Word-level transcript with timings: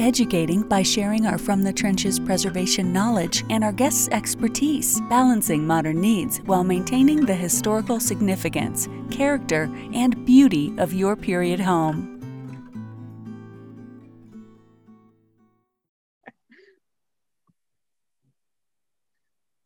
educating 0.00 0.62
by 0.62 0.82
sharing 0.82 1.26
our 1.26 1.38
From 1.38 1.62
the 1.62 1.72
Trenches 1.72 2.18
preservation 2.18 2.92
knowledge 2.92 3.44
and 3.50 3.62
our 3.62 3.72
guests' 3.72 4.08
expertise, 4.08 5.00
balancing 5.10 5.66
modern 5.66 6.00
needs 6.00 6.38
while 6.38 6.64
maintaining 6.64 7.26
the 7.26 7.34
historical 7.34 8.00
significance, 8.00 8.88
character, 9.10 9.70
and 9.92 10.24
beauty 10.24 10.74
of 10.78 10.94
your 10.94 11.16
period 11.16 11.60
home. 11.60 12.16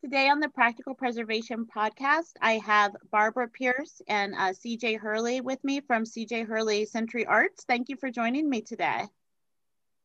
Today 0.02 0.28
on 0.28 0.38
the 0.38 0.50
Practical 0.50 0.94
Preservation 0.94 1.64
Podcast, 1.64 2.32
I 2.42 2.58
have 2.58 2.94
Barbara 3.10 3.48
Pierce 3.48 4.02
and 4.06 4.34
uh, 4.34 4.52
CJ 4.52 4.98
Hurley 4.98 5.40
with 5.40 5.64
me 5.64 5.80
from 5.80 6.04
CJ 6.04 6.46
Hurley 6.46 6.84
Century 6.84 7.24
Arts. 7.24 7.64
Thank 7.64 7.88
you 7.88 7.96
for 7.96 8.10
joining 8.10 8.50
me 8.50 8.60
today. 8.60 9.06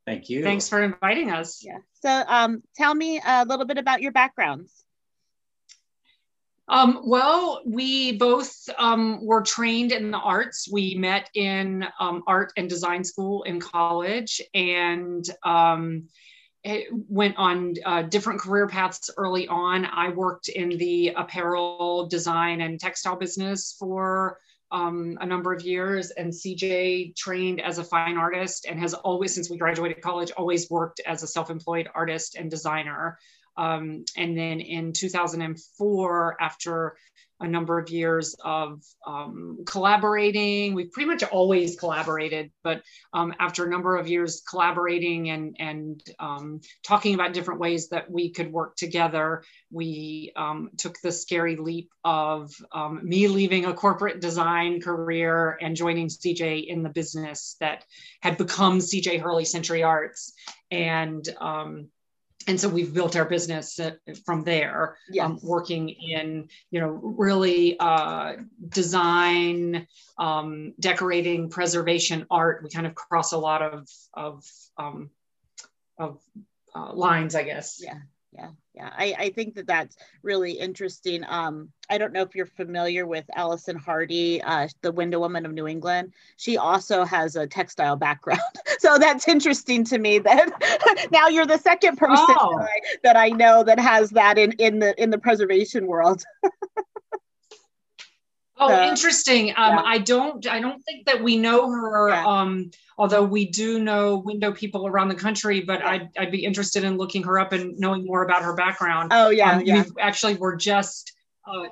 Thank 0.09 0.27
you. 0.27 0.43
Thanks 0.43 0.67
for 0.67 0.81
inviting 0.81 1.29
us. 1.29 1.63
Yeah. 1.63 1.77
So, 2.01 2.09
um, 2.09 2.63
tell 2.75 2.95
me 2.95 3.21
a 3.23 3.45
little 3.45 3.65
bit 3.65 3.77
about 3.77 4.01
your 4.01 4.11
backgrounds. 4.11 4.73
Um, 6.67 7.01
well, 7.05 7.61
we 7.63 8.13
both 8.17 8.51
um, 8.79 9.23
were 9.23 9.43
trained 9.43 9.91
in 9.91 10.09
the 10.09 10.17
arts. 10.17 10.67
We 10.71 10.95
met 10.95 11.29
in 11.35 11.85
um, 11.99 12.23
art 12.25 12.53
and 12.57 12.67
design 12.67 13.03
school 13.03 13.43
in 13.43 13.59
college, 13.59 14.41
and 14.55 15.23
um, 15.43 16.07
went 17.07 17.37
on 17.37 17.75
uh, 17.85 18.01
different 18.01 18.39
career 18.39 18.67
paths 18.67 19.11
early 19.15 19.47
on. 19.47 19.85
I 19.85 20.09
worked 20.09 20.49
in 20.49 20.69
the 20.69 21.09
apparel 21.09 22.07
design 22.07 22.61
and 22.61 22.79
textile 22.79 23.15
business 23.15 23.75
for 23.77 24.39
um, 24.71 25.17
a 25.19 25.25
number 25.25 25.53
of 25.53 25.61
years, 25.61 26.11
and 26.11 26.31
CJ 26.31 27.15
trained 27.15 27.61
as 27.61 27.77
a 27.77 27.83
fine 27.83 28.17
artist 28.17 28.65
and 28.69 28.79
has 28.79 28.93
always, 28.93 29.33
since 29.33 29.49
we 29.49 29.57
graduated 29.57 30.01
college, 30.01 30.31
always 30.31 30.69
worked 30.69 31.01
as 31.05 31.23
a 31.23 31.27
self-employed 31.27 31.89
artist 31.93 32.35
and 32.35 32.49
designer. 32.51 33.17
Um, 33.57 34.05
and 34.15 34.37
then 34.37 34.59
in 34.59 34.93
2004, 34.93 36.37
after 36.39 36.97
a 37.39 37.47
number 37.47 37.79
of 37.79 37.89
years 37.89 38.35
of 38.43 38.83
um, 39.05 39.59
collaborating. 39.65 40.73
We've 40.73 40.91
pretty 40.91 41.07
much 41.07 41.23
always 41.23 41.79
collaborated, 41.79 42.51
but 42.63 42.81
um, 43.13 43.33
after 43.39 43.65
a 43.65 43.69
number 43.69 43.95
of 43.95 44.07
years 44.07 44.41
collaborating 44.47 45.29
and, 45.29 45.55
and 45.59 46.03
um, 46.19 46.61
talking 46.83 47.15
about 47.15 47.33
different 47.33 47.59
ways 47.59 47.89
that 47.89 48.11
we 48.11 48.31
could 48.31 48.51
work 48.51 48.75
together, 48.75 49.43
we 49.71 50.33
um, 50.35 50.71
took 50.77 50.99
the 51.01 51.11
scary 51.11 51.55
leap 51.55 51.89
of 52.03 52.51
um, 52.73 52.99
me 53.03 53.27
leaving 53.27 53.65
a 53.65 53.73
corporate 53.73 54.19
design 54.19 54.81
career 54.81 55.57
and 55.61 55.75
joining 55.75 56.07
CJ 56.07 56.67
in 56.67 56.83
the 56.83 56.89
business 56.89 57.55
that 57.59 57.85
had 58.21 58.37
become 58.37 58.79
CJ 58.79 59.21
Hurley 59.21 59.45
Century 59.45 59.83
Arts. 59.83 60.33
And 60.71 61.27
um, 61.39 61.89
and 62.47 62.59
so 62.59 62.69
we've 62.69 62.93
built 62.93 63.15
our 63.15 63.25
business 63.25 63.79
uh, 63.79 63.91
from 64.25 64.43
there 64.43 64.97
um, 65.09 65.13
yes. 65.13 65.25
um, 65.25 65.39
working 65.43 65.89
in 65.89 66.49
you 66.71 66.79
know 66.79 66.87
really 66.89 67.79
uh, 67.79 68.33
design 68.67 69.87
um, 70.17 70.73
decorating 70.79 71.49
preservation 71.49 72.25
art. 72.29 72.63
We 72.63 72.69
kind 72.69 72.87
of 72.87 72.95
cross 72.95 73.31
a 73.33 73.37
lot 73.37 73.61
of 73.61 73.87
of 74.13 74.43
um, 74.77 75.09
of 75.97 76.21
uh, 76.75 76.93
lines 76.93 77.35
i 77.35 77.43
guess. 77.43 77.81
Yeah 77.83 77.99
yeah 78.31 78.49
yeah. 78.75 78.91
I, 78.97 79.13
I 79.17 79.29
think 79.31 79.55
that 79.55 79.67
that's 79.67 79.97
really 80.23 80.53
interesting. 80.53 81.23
Um 81.27 81.69
i 81.89 81.97
don't 81.97 82.13
know 82.13 82.21
if 82.21 82.35
you're 82.35 82.45
familiar 82.45 83.07
with 83.07 83.25
alison 83.35 83.75
hardy 83.75 84.41
uh, 84.43 84.67
the 84.81 84.91
window 84.91 85.19
woman 85.19 85.45
of 85.45 85.53
new 85.53 85.67
england. 85.67 86.13
She 86.37 86.57
also 86.57 87.03
has 87.03 87.35
a 87.35 87.47
textile 87.47 87.95
background. 87.95 88.41
So 88.79 88.97
that's 88.97 89.27
interesting 89.27 89.83
to 89.85 89.97
me 89.97 90.19
that 90.19 91.09
now 91.11 91.27
you're 91.27 91.45
the 91.45 91.57
second 91.57 91.97
person 91.97 92.25
oh. 92.39 92.57
that, 92.59 92.69
I, 92.69 92.79
that, 93.03 93.17
I, 93.17 93.29
know 93.29 93.61
that 93.61 93.77
has 93.77 94.11
that 94.11 94.37
in 94.37 94.53
in 94.53 94.79
the 94.79 94.99
in 95.01 95.09
the 95.09 95.17
preservation 95.17 95.85
world 95.85 96.23
Oh, 98.59 98.67
so, 98.67 98.83
interesting. 98.83 99.49
Um, 99.51 99.75
yeah. 99.75 99.81
I 99.85 99.97
don't. 99.99 100.45
I 100.47 100.59
don't 100.59 100.81
think 100.83 101.05
that 101.05 101.23
we 101.23 101.37
know 101.37 101.71
her. 101.71 102.09
Yeah. 102.09 102.25
Um, 102.25 102.71
although 102.97 103.23
we 103.23 103.45
do 103.45 103.79
know 103.79 104.17
window 104.17 104.51
people 104.51 104.85
around 104.85 105.07
the 105.07 105.15
country, 105.15 105.61
but 105.61 105.79
yeah. 105.79 105.89
I'd, 105.89 106.09
I'd 106.17 106.31
be 106.31 106.43
interested 106.43 106.83
in 106.83 106.97
looking 106.97 107.23
her 107.23 107.39
up 107.39 107.53
and 107.53 107.79
knowing 107.79 108.05
more 108.05 108.23
about 108.23 108.43
her 108.43 108.53
background. 108.53 109.11
Oh 109.13 109.29
yeah, 109.29 109.53
um, 109.53 109.61
yeah. 109.65 109.83
actually, 109.99 110.35
we're 110.35 110.57
just 110.57 111.13
uh, 111.47 111.67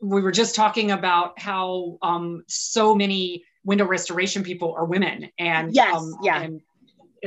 we 0.00 0.20
were 0.20 0.32
just 0.32 0.54
talking 0.54 0.90
about 0.90 1.38
how 1.38 1.98
um, 2.02 2.44
so 2.46 2.94
many 2.94 3.44
window 3.64 3.86
restoration 3.86 4.42
people 4.42 4.74
are 4.76 4.84
women, 4.84 5.30
and 5.38 5.74
yes, 5.74 5.96
um, 5.96 6.14
yeah. 6.22 6.42
And, 6.42 6.60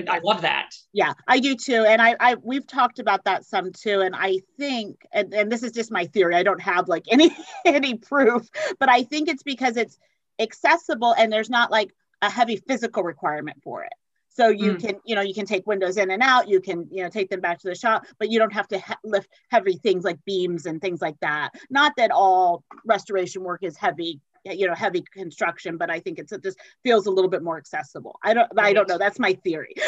I 0.09 0.19
love 0.23 0.41
that. 0.41 0.71
Yeah, 0.93 1.13
I 1.27 1.39
do 1.39 1.55
too. 1.55 1.85
And 1.87 2.01
I, 2.01 2.15
I 2.19 2.35
we've 2.35 2.65
talked 2.65 2.99
about 2.99 3.25
that 3.25 3.45
some 3.45 3.71
too. 3.71 4.01
And 4.01 4.15
I 4.15 4.39
think, 4.57 5.05
and, 5.11 5.33
and 5.33 5.51
this 5.51 5.63
is 5.63 5.71
just 5.71 5.91
my 5.91 6.05
theory, 6.05 6.35
I 6.35 6.43
don't 6.43 6.61
have 6.61 6.87
like 6.87 7.05
any 7.11 7.35
any 7.65 7.95
proof, 7.95 8.47
but 8.79 8.89
I 8.89 9.03
think 9.03 9.29
it's 9.29 9.43
because 9.43 9.77
it's 9.77 9.97
accessible 10.39 11.13
and 11.17 11.31
there's 11.31 11.49
not 11.49 11.71
like 11.71 11.93
a 12.21 12.29
heavy 12.29 12.57
physical 12.57 13.03
requirement 13.03 13.57
for 13.63 13.83
it 13.83 13.93
so 14.33 14.49
you 14.49 14.73
mm. 14.73 14.79
can 14.79 14.95
you 15.05 15.15
know 15.15 15.21
you 15.21 15.33
can 15.33 15.45
take 15.45 15.65
windows 15.67 15.97
in 15.97 16.11
and 16.11 16.21
out 16.21 16.47
you 16.47 16.59
can 16.59 16.87
you 16.91 17.03
know 17.03 17.09
take 17.09 17.29
them 17.29 17.39
back 17.39 17.59
to 17.59 17.67
the 17.67 17.75
shop 17.75 18.05
but 18.17 18.29
you 18.29 18.39
don't 18.39 18.53
have 18.53 18.67
to 18.67 18.79
ha- 18.79 18.97
lift 19.03 19.29
heavy 19.49 19.75
things 19.77 20.03
like 20.03 20.17
beams 20.25 20.65
and 20.65 20.81
things 20.81 21.01
like 21.01 21.19
that 21.21 21.51
not 21.69 21.93
that 21.97 22.11
all 22.11 22.63
restoration 22.85 23.43
work 23.43 23.63
is 23.63 23.77
heavy 23.77 24.19
you 24.45 24.67
know 24.67 24.75
heavy 24.75 25.03
construction 25.13 25.77
but 25.77 25.89
i 25.89 25.99
think 25.99 26.19
it's 26.19 26.31
it 26.31 26.43
just 26.43 26.57
feels 26.83 27.07
a 27.07 27.11
little 27.11 27.29
bit 27.29 27.43
more 27.43 27.57
accessible. 27.57 28.19
I 28.23 28.33
don't 28.33 28.49
right. 28.55 28.67
i 28.67 28.73
don't 28.73 28.87
know. 28.89 28.97
That's 28.97 29.19
my 29.19 29.33
theory. 29.33 29.73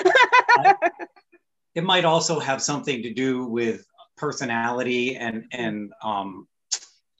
It 1.75 1.83
might 1.83 2.05
also 2.05 2.39
have 2.39 2.61
something 2.61 3.03
to 3.03 3.13
do 3.13 3.45
with 3.45 3.85
personality 4.17 5.17
and 5.17 5.43
and 5.51 5.91
um 6.01 6.47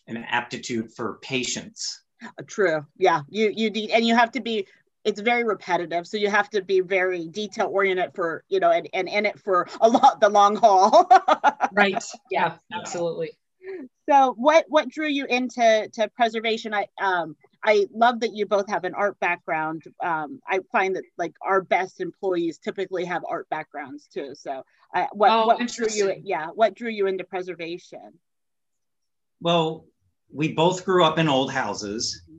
an 0.08 0.18
aptitude 0.30 0.94
for 0.96 1.20
patience. 1.22 2.04
True. 2.48 2.86
Yeah. 2.98 3.22
You 3.30 3.52
you 3.54 3.70
need 3.70 3.92
and 3.92 4.06
you 4.08 4.16
have 4.16 4.32
to 4.32 4.40
be 4.40 4.66
it's 5.04 5.20
very 5.20 5.44
repetitive 5.44 6.08
so 6.08 6.18
you 6.18 6.30
have 6.30 6.50
to 6.52 6.64
be 6.64 6.80
very 6.80 7.28
detail 7.28 7.68
oriented 7.68 8.16
for 8.16 8.44
you 8.48 8.60
know 8.60 8.72
and, 8.72 8.90
and 8.94 9.10
in 9.10 9.26
it 9.26 9.38
for 9.38 9.68
a 9.82 9.90
lot 9.90 10.22
the 10.22 10.30
long 10.30 10.56
haul. 10.56 11.12
Right. 11.74 12.02
Yeah. 12.32 12.56
absolutely 12.72 13.32
so 14.08 14.34
what 14.38 14.66
what 14.68 14.90
drew 14.90 15.08
you 15.08 15.26
into 15.26 15.90
to 15.94 16.10
preservation? 16.10 16.74
I 16.74 16.88
um 17.02 17.36
i 17.64 17.88
love 17.94 18.20
that 18.20 18.34
you 18.34 18.46
both 18.46 18.70
have 18.70 18.84
an 18.84 18.94
art 18.94 19.20
background. 19.20 19.84
Um 20.04 20.40
i 20.48 20.60
find 20.72 20.96
that 20.96 21.04
like 21.18 21.34
our 21.42 21.62
best 21.62 22.02
employees 22.02 22.58
typically 22.58 23.06
have 23.06 23.24
art 23.28 23.50
backgrounds 23.50 24.08
too. 24.08 24.36
So 24.36 24.64
uh, 24.94 25.08
what 25.14 25.32
oh, 25.32 25.48
what 25.48 25.68
drew 25.68 25.88
you 25.90 26.14
yeah 26.24 26.48
what 26.48 26.76
drew 26.76 26.90
you 26.90 27.08
into 27.08 27.24
preservation? 27.24 28.20
Well 29.42 29.86
we 30.32 30.54
both 30.54 30.86
grew 30.86 31.04
up 31.04 31.18
in 31.18 31.28
old 31.28 31.52
houses. 31.52 32.22
Mm-hmm. 32.30 32.38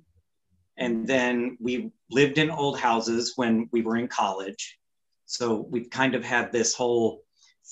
and 0.85 1.07
then 1.07 1.57
we 1.61 1.91
lived 2.11 2.39
in 2.39 2.51
old 2.51 2.79
houses 2.79 3.33
when 3.37 3.69
we 3.73 3.83
were 3.83 3.97
in 3.97 4.09
college. 4.09 4.79
So 5.25 5.67
we've 5.71 5.91
kind 5.91 6.15
of 6.15 6.23
had 6.25 6.53
this 6.53 6.75
whole 6.75 7.23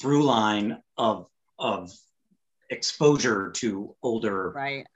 through 0.00 0.24
line 0.24 0.78
of, 0.96 1.26
of 1.58 1.92
exposure 2.70 3.50
to 3.50 3.94
older 4.02 4.50
right. 4.50 4.86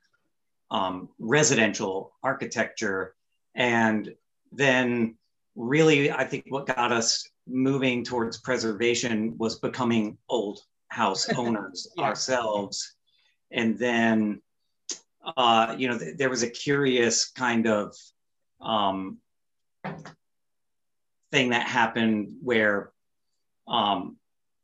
um, 0.71 1.09
residential 1.19 2.13
architecture. 2.23 3.15
And 3.55 4.15
then 4.53 5.17
really, 5.57 6.11
I 6.11 6.25
think 6.25 6.47
what 6.49 6.67
got 6.67 6.93
us 6.93 7.29
moving 7.47 8.05
towards 8.05 8.39
preservation 8.39 9.37
was 9.39 9.59
becoming 9.59 10.19
old 10.29 10.61
house 10.89 11.29
owners 11.37 11.89
yeah. 11.97 12.05
ourselves. 12.05 12.95
And 13.51 13.79
then, 13.79 14.43
uh, 15.37 15.75
you 15.79 15.89
know, 15.89 15.99
th- 15.99 16.17
there 16.17 16.31
was 16.31 16.43
a 16.43 16.51
curious 16.51 17.31
kind 17.31 17.67
of 17.67 17.95
um, 18.61 19.19
thing 21.31 21.51
that 21.51 21.67
happened 21.67 22.37
where 22.43 22.93
um, 23.67 24.17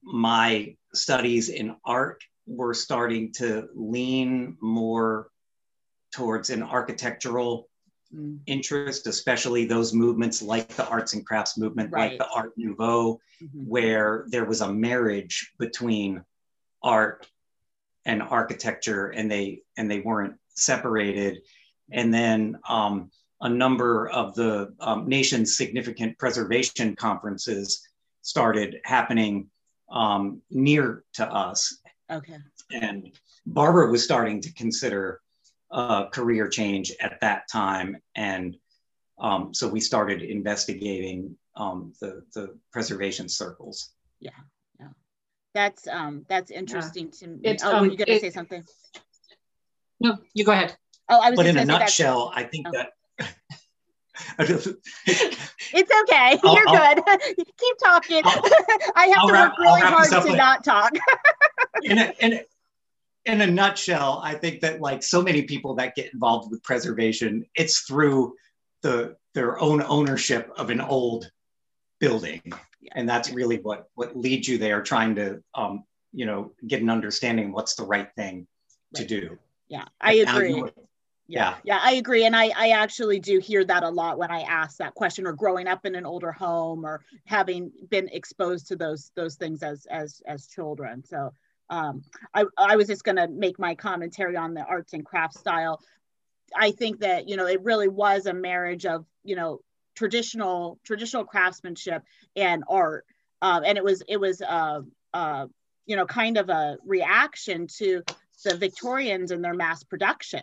my 0.03 0.77
studies 0.93 1.49
in 1.49 1.77
art 1.85 2.23
were 2.47 2.75
starting 2.75 3.33
to 3.33 3.69
lean 3.75 4.57
more 4.61 5.29
towards 6.13 6.51
an 6.51 6.63
architectural 6.63 7.69
mm. 8.15 8.39
interest, 8.47 9.07
especially 9.07 9.65
those 9.65 9.93
movements 9.93 10.43
like 10.43 10.69
the 10.69 10.87
arts 10.89 11.15
and 11.15 11.27
crafts 11.27 11.59
movement, 11.59 11.91
right. 11.93 12.13
like 12.13 12.19
the 12.19 12.29
Art 12.35 12.53
Nouveau, 12.57 13.21
mm-hmm. 13.43 13.67
where 13.67 14.25
there 14.29 14.45
was 14.45 14.61
a 14.61 14.73
marriage 14.73 15.53
between 15.59 16.25
art 16.83 17.27
and 18.05 18.23
architecture, 18.23 19.09
and 19.09 19.31
they 19.31 19.63
and 19.77 19.91
they 19.91 20.01
weren't 20.01 20.35
separated. 20.51 21.43
And 21.91 22.13
then 22.13 22.59
um, 22.69 23.11
a 23.41 23.49
number 23.49 24.09
of 24.09 24.35
the 24.35 24.75
um, 24.81 25.09
nation's 25.09 25.57
significant 25.57 26.19
preservation 26.19 26.97
conferences 26.97 27.87
started 28.23 28.81
happening 28.85 29.51
um, 29.91 30.41
near 30.51 31.05
to 31.15 31.31
us. 31.31 31.79
Okay. 32.15 32.39
And 32.71 33.13
Barbara 33.45 33.91
was 33.91 34.05
starting 34.05 34.41
to 34.41 34.53
consider 34.55 35.21
a 35.71 36.07
career 36.11 36.49
change 36.49 36.93
at 37.01 37.21
that 37.21 37.49
time. 37.51 37.97
And 38.15 38.57
um, 39.19 39.53
so 39.53 39.69
we 39.69 39.81
started 39.81 40.23
investigating 40.23 41.37
um, 41.57 41.93
the, 42.01 42.23
the 42.35 42.57
preservation 42.73 43.29
circles. 43.29 43.91
Yeah, 44.21 44.31
yeah. 44.81 44.89
That's, 45.53 45.87
um, 45.89 46.25
that's 46.29 46.51
interesting 46.51 47.07
yeah. 47.07 47.19
to 47.19 47.27
me. 47.29 47.41
It's, 47.45 47.65
oh, 47.65 47.77
um, 47.77 47.91
you 47.91 47.97
going 47.97 48.07
to 48.07 48.21
say 48.21 48.31
something? 48.31 48.65
No, 50.01 50.17
you 50.33 50.45
go 50.45 50.53
ahead. 50.53 50.77
Oh, 51.09 51.21
I 51.21 51.31
was 51.31 51.37
But 51.37 51.47
in 51.47 51.59
a 51.59 51.65
nutshell, 51.65 52.33
I 52.35 52.45
think 52.45 52.67
oh. 52.69 52.73
that 52.73 52.94
it's 54.39 54.67
okay. 54.67 56.39
I'll, 56.43 56.55
You're 56.55 56.69
I'll, 56.69 56.95
good. 56.95 57.05
Keep 57.37 57.79
talking. 57.83 58.23
I 58.95 59.07
have 59.07 59.19
I'll 59.19 59.27
to 59.29 59.33
wrap, 59.33 59.51
work 59.53 59.59
really 59.59 59.81
hard 59.81 60.09
to 60.09 60.37
not 60.37 60.65
talk. 60.65 60.93
in, 61.83 61.99
a, 61.99 62.15
in, 62.21 62.33
a, 62.35 62.43
in 63.27 63.41
a 63.41 63.47
nutshell, 63.47 64.21
I 64.23 64.35
think 64.35 64.61
that 64.61 64.81
like 64.81 65.03
so 65.03 65.23
many 65.23 65.43
people 65.43 65.75
that 65.77 65.95
get 65.95 66.13
involved 66.13 66.51
with 66.51 66.63
preservation, 66.63 67.45
it's 67.55 67.81
through 67.81 68.35
the 68.83 69.17
their 69.35 69.59
own 69.59 69.83
ownership 69.83 70.53
of 70.57 70.71
an 70.71 70.81
old 70.81 71.31
building, 71.99 72.43
yeah. 72.45 72.93
and 72.95 73.09
that's 73.09 73.33
really 73.33 73.57
what 73.59 73.89
what 73.95 74.17
leads 74.17 74.47
you 74.47 74.59
there, 74.59 74.83
trying 74.83 75.17
to 75.17 75.43
um, 75.55 75.85
you 76.13 76.27
know 76.27 76.53
get 76.67 76.83
an 76.83 76.91
understanding 76.91 77.51
what's 77.51 77.75
the 77.75 77.85
right 77.85 78.11
thing 78.15 78.47
right. 78.95 79.01
to 79.01 79.07
do. 79.07 79.39
Yeah, 79.69 79.87
I 80.01 80.15
agree 80.15 80.63
yeah. 81.27 81.57
Yeah 81.65 81.81
i 81.83 81.93
agree 81.93 82.25
and 82.25 82.37
i 82.37 82.51
i 82.57 82.71
actually 82.71 83.19
do 83.19 83.39
hear 83.39 83.65
that 83.65 83.83
a 83.83 83.89
lot 83.89 84.19
when 84.19 84.31
i 84.31 84.43
ask 84.43 84.79
that 84.79 84.95
question 84.95 85.27
or 85.27 85.33
growing 85.33 85.67
up 85.67 85.87
in 85.87 85.95
an 85.95 86.07
older 86.07 86.33
home 86.33 86.85
or 86.85 87.05
having 87.25 87.73
been 87.91 88.09
exposed 88.09 88.69
to 88.69 88.77
those 88.77 89.11
those 89.15 89.37
things 89.37 89.63
as 89.63 89.87
as 89.87 90.23
as 90.27 90.47
children 90.47 91.05
so 91.05 91.33
um 91.71 92.03
i 92.35 92.45
i 92.59 92.77
was 92.77 92.89
just 92.89 93.05
to 93.05 93.29
make 93.29 93.59
my 93.59 93.75
commentary 93.75 94.37
on 94.37 94.55
the 94.55 94.65
arts 94.65 94.93
and 94.93 95.05
crafts 95.05 95.41
style. 95.41 95.81
I 96.57 96.71
think 96.71 97.01
that 97.01 97.29
you 97.29 97.37
know 97.37 97.47
it 97.47 97.63
really 97.63 97.89
was 97.89 98.27
a 98.27 98.35
marriage 98.35 98.87
of 98.87 99.07
you 99.25 99.37
know 99.37 99.61
traditional 99.95 100.79
traditional 100.85 101.25
craftsmanship 101.25 102.03
and 102.37 102.65
art 102.69 103.07
um, 103.43 103.63
and 103.65 103.77
it 103.77 103.85
was 103.85 104.03
it 104.09 104.19
was 104.19 104.41
uh, 104.43 104.81
uh, 105.13 105.47
you 105.87 105.97
know 105.97 106.07
kind 106.07 106.39
of 106.39 106.49
a 106.49 106.79
reaction 106.85 107.67
to 107.79 108.03
the 108.43 108.57
victorians 108.57 109.31
and 109.31 109.45
their 109.45 109.55
mass 109.55 109.85
production 109.85 110.43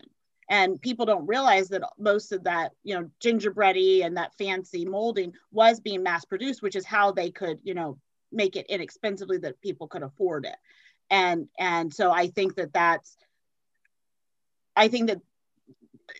and 0.51 0.81
people 0.81 1.06
don't 1.06 1.25
realize 1.25 1.69
that 1.69 1.81
most 1.98 2.31
of 2.31 2.44
that 2.44 2.74
you 2.83 2.94
know 2.94 3.09
gingerbready 3.19 4.03
and 4.03 4.15
that 4.18 4.36
fancy 4.38 4.86
molding 4.86 5.33
was 5.51 5.80
being 5.80 6.03
mass 6.03 6.25
produced 6.25 6.62
which 6.62 6.75
is 6.75 6.86
how 6.86 7.12
they 7.12 7.31
could 7.31 7.57
you 7.63 7.74
know 7.74 7.98
make 8.31 8.56
it 8.56 8.68
inexpensively 8.69 9.38
that 9.38 9.59
people 9.62 9.88
could 9.88 10.03
afford 10.03 10.45
it. 10.45 10.56
And 11.09 11.48
and 11.57 11.92
so 11.92 12.12
i 12.12 12.27
think 12.27 12.56
that 12.56 12.74
that's 12.74 13.18
i 14.75 14.88
think 14.88 15.07
that 15.09 15.21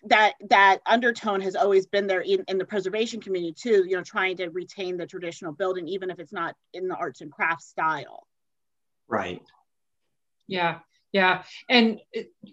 that 0.06 0.34
that 0.50 0.80
undertone 0.86 1.42
has 1.42 1.56
always 1.56 1.86
been 1.86 2.08
there 2.08 2.22
in, 2.22 2.44
in 2.48 2.58
the 2.58 2.66
preservation 2.66 3.22
community 3.22 3.54
too 3.54 3.84
you 3.86 3.96
know 3.98 4.04
trying 4.04 4.38
to 4.38 4.48
retain 4.50 4.98
the 4.98 5.06
traditional 5.06 5.52
building 5.52 5.88
even 5.88 6.10
if 6.10 6.20
it's 6.20 6.34
not 6.34 6.56
in 6.74 6.88
the 6.88 6.96
arts 6.96 7.22
and 7.22 7.32
crafts 7.32 7.68
style. 7.68 8.26
Right. 9.08 9.42
Yeah 10.48 10.80
yeah. 11.12 11.44
And 11.70 12.00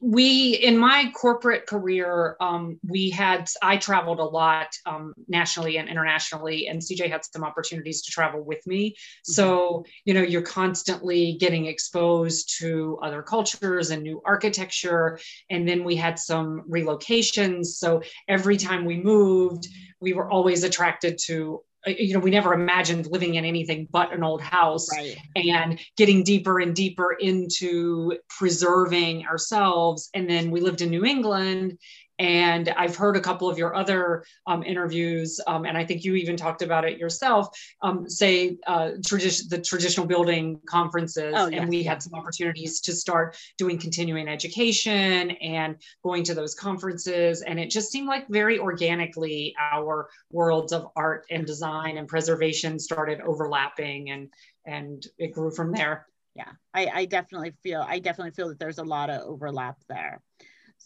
we, 0.01 0.55
in 0.55 0.79
my 0.79 1.13
corporate 1.15 1.67
career, 1.67 2.37
um, 2.41 2.79
we 2.87 3.11
had, 3.11 3.49
I 3.63 3.77
traveled 3.77 4.19
a 4.19 4.25
lot 4.25 4.69
um, 4.85 5.15
nationally 5.29 5.79
and 5.79 5.89
internationally, 5.89 6.67
and 6.67 6.81
CJ 6.81 7.09
had 7.11 7.23
some 7.25 7.45
opportunities 7.45 8.03
to 8.03 8.11
travel 8.11 8.43
with 8.43 8.67
me. 8.67 8.91
Mm-hmm. 8.91 9.33
So, 9.33 9.85
you 10.05 10.15
know, 10.15 10.23
you're 10.23 10.43
constantly 10.43 11.35
getting 11.35 11.67
exposed 11.67 12.59
to 12.59 12.99
other 13.03 13.23
cultures 13.23 13.91
and 13.91 14.03
new 14.03 14.21
architecture. 14.25 15.21
And 15.51 15.69
then 15.69 15.85
we 15.85 15.95
had 15.95 16.19
some 16.19 16.65
relocations. 16.69 17.67
So 17.67 18.03
every 18.27 18.57
time 18.57 18.85
we 18.85 19.01
moved, 19.01 19.69
we 20.01 20.13
were 20.15 20.31
always 20.31 20.65
attracted 20.65 21.19
to 21.27 21.61
uh, 21.61 21.68
Uh, 21.87 21.91
you 21.91 22.13
know 22.13 22.21
we 22.21 22.31
never 22.31 22.55
imagined 22.55 23.07
living 23.07 23.37
in 23.37 23.45
anything 23.45 23.87
but 23.91 24.13
an 24.13 24.25
old 24.25 24.43
house 24.43 24.89
right. 24.97 25.17
and 25.37 25.79
getting 25.97 26.25
deeper 26.25 26.59
and 26.59 26.75
deeper 26.75 27.13
into 27.13 28.19
preserving 28.29 29.25
ourselves 29.27 30.11
and 30.13 30.29
then 30.29 30.51
we 30.51 30.61
lived 30.61 30.81
in 30.81 30.91
new 30.91 31.05
england 31.05 31.79
and 32.19 32.69
I've 32.71 32.97
heard 32.97 33.17
a 33.17 33.21
couple 33.21 33.49
of 33.49 33.59
your 33.59 33.75
other 33.75 34.25
um, 34.47 34.63
interviews, 34.63 35.41
um, 35.47 35.65
and 35.65 35.79
I 35.79 35.85
think 35.85 36.05
you 36.05 36.15
even 36.17 36.37
talked 36.37 36.63
about 36.63 36.85
it 36.85 36.99
yourself. 36.99 37.49
Um, 37.83 38.09
say 38.09 38.59
uh, 38.67 38.93
tradi- 39.01 39.49
the 39.49 39.61
traditional 39.61 40.07
building 40.07 40.61
conferences, 40.67 41.35
oh, 41.37 41.47
yes. 41.47 41.61
and 41.61 41.69
we 41.69 41.83
had 41.83 42.03
some 42.03 42.15
opportunities 42.15 42.81
to 42.83 42.93
start 42.93 43.37
doing 43.57 43.79
continuing 43.79 44.29
education 44.29 45.31
and 45.31 45.77
going 46.03 46.25
to 46.25 46.35
those 46.35 46.55
conferences, 46.55 47.43
and 47.43 47.61
it 47.61 47.71
just 47.71 47.93
seemed 47.93 48.09
like 48.09 48.29
very 48.29 48.59
organically 48.59 49.55
our 49.73 50.09
worlds 50.33 50.73
of 50.73 50.89
art 50.97 51.25
and 51.31 51.47
design 51.47 51.99
and 51.99 52.09
preservation 52.09 52.79
started 52.79 53.21
overlapping, 53.21 54.11
and 54.11 54.29
and 54.65 55.07
it 55.19 55.33
grew 55.33 55.51
from 55.51 55.73
there. 55.73 56.07
Yeah, 56.35 56.53
I, 56.73 56.87
I 56.95 57.05
definitely 57.07 57.53
feel 57.63 57.85
I 57.87 57.99
definitely 57.99 58.31
feel 58.33 58.49
that 58.49 58.59
there's 58.59 58.79
a 58.79 58.85
lot 58.85 59.11
of 59.11 59.23
overlap 59.23 59.79
there. 59.89 60.21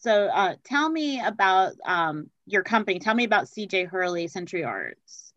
So 0.02 0.26
uh, 0.26 0.56
tell 0.64 0.90
me 0.90 1.20
about 1.20 1.74
um, 1.86 2.28
your 2.46 2.64
company. 2.64 2.98
Tell 2.98 3.14
me 3.14 3.22
about 3.22 3.44
CJ 3.44 3.86
Hurley 3.86 4.26
Century 4.26 4.64
Arts. 4.64 5.32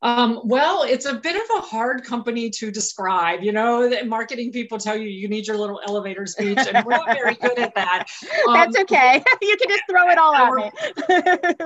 Um, 0.00 0.40
well, 0.44 0.84
it's 0.84 1.06
a 1.06 1.14
bit 1.14 1.34
of 1.36 1.58
a 1.58 1.60
hard 1.60 2.04
company 2.04 2.50
to 2.50 2.70
describe. 2.70 3.42
You 3.42 3.52
know, 3.52 3.90
marketing 4.04 4.52
people 4.52 4.78
tell 4.78 4.96
you 4.96 5.08
you 5.08 5.28
need 5.28 5.48
your 5.48 5.56
little 5.56 5.80
elevator 5.86 6.24
speech, 6.26 6.58
and 6.58 6.84
we're 6.84 6.96
not 6.96 7.06
very 7.06 7.34
good 7.34 7.58
at 7.58 7.74
that. 7.74 8.06
Um, 8.48 8.54
That's 8.54 8.76
okay. 8.80 9.22
you 9.42 9.56
can 9.56 9.68
just 9.68 9.82
throw 9.88 10.08
it 10.10 10.18
all 10.18 10.34
our, 10.34 10.58
at 10.58 10.74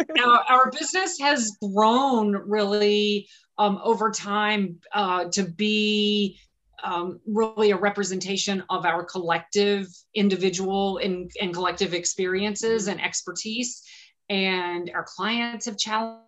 me. 0.09 0.23
our, 0.25 0.45
our 0.49 0.71
business 0.71 1.18
has 1.18 1.56
grown 1.62 2.33
really 2.33 3.28
um, 3.56 3.80
over 3.83 4.11
time 4.11 4.78
uh, 4.92 5.25
to 5.30 5.45
be 5.45 6.38
um, 6.83 7.21
really 7.26 7.71
a 7.71 7.76
representation 7.76 8.62
of 8.71 8.85
our 8.85 9.04
collective 9.04 9.87
individual 10.14 10.99
and, 10.99 11.30
and 11.40 11.54
collective 11.54 11.95
experiences 11.95 12.88
and 12.88 13.00
expertise. 13.02 13.83
And 14.28 14.90
our 14.95 15.04
clients 15.04 15.66
have 15.66 15.78
challenged 15.78 16.23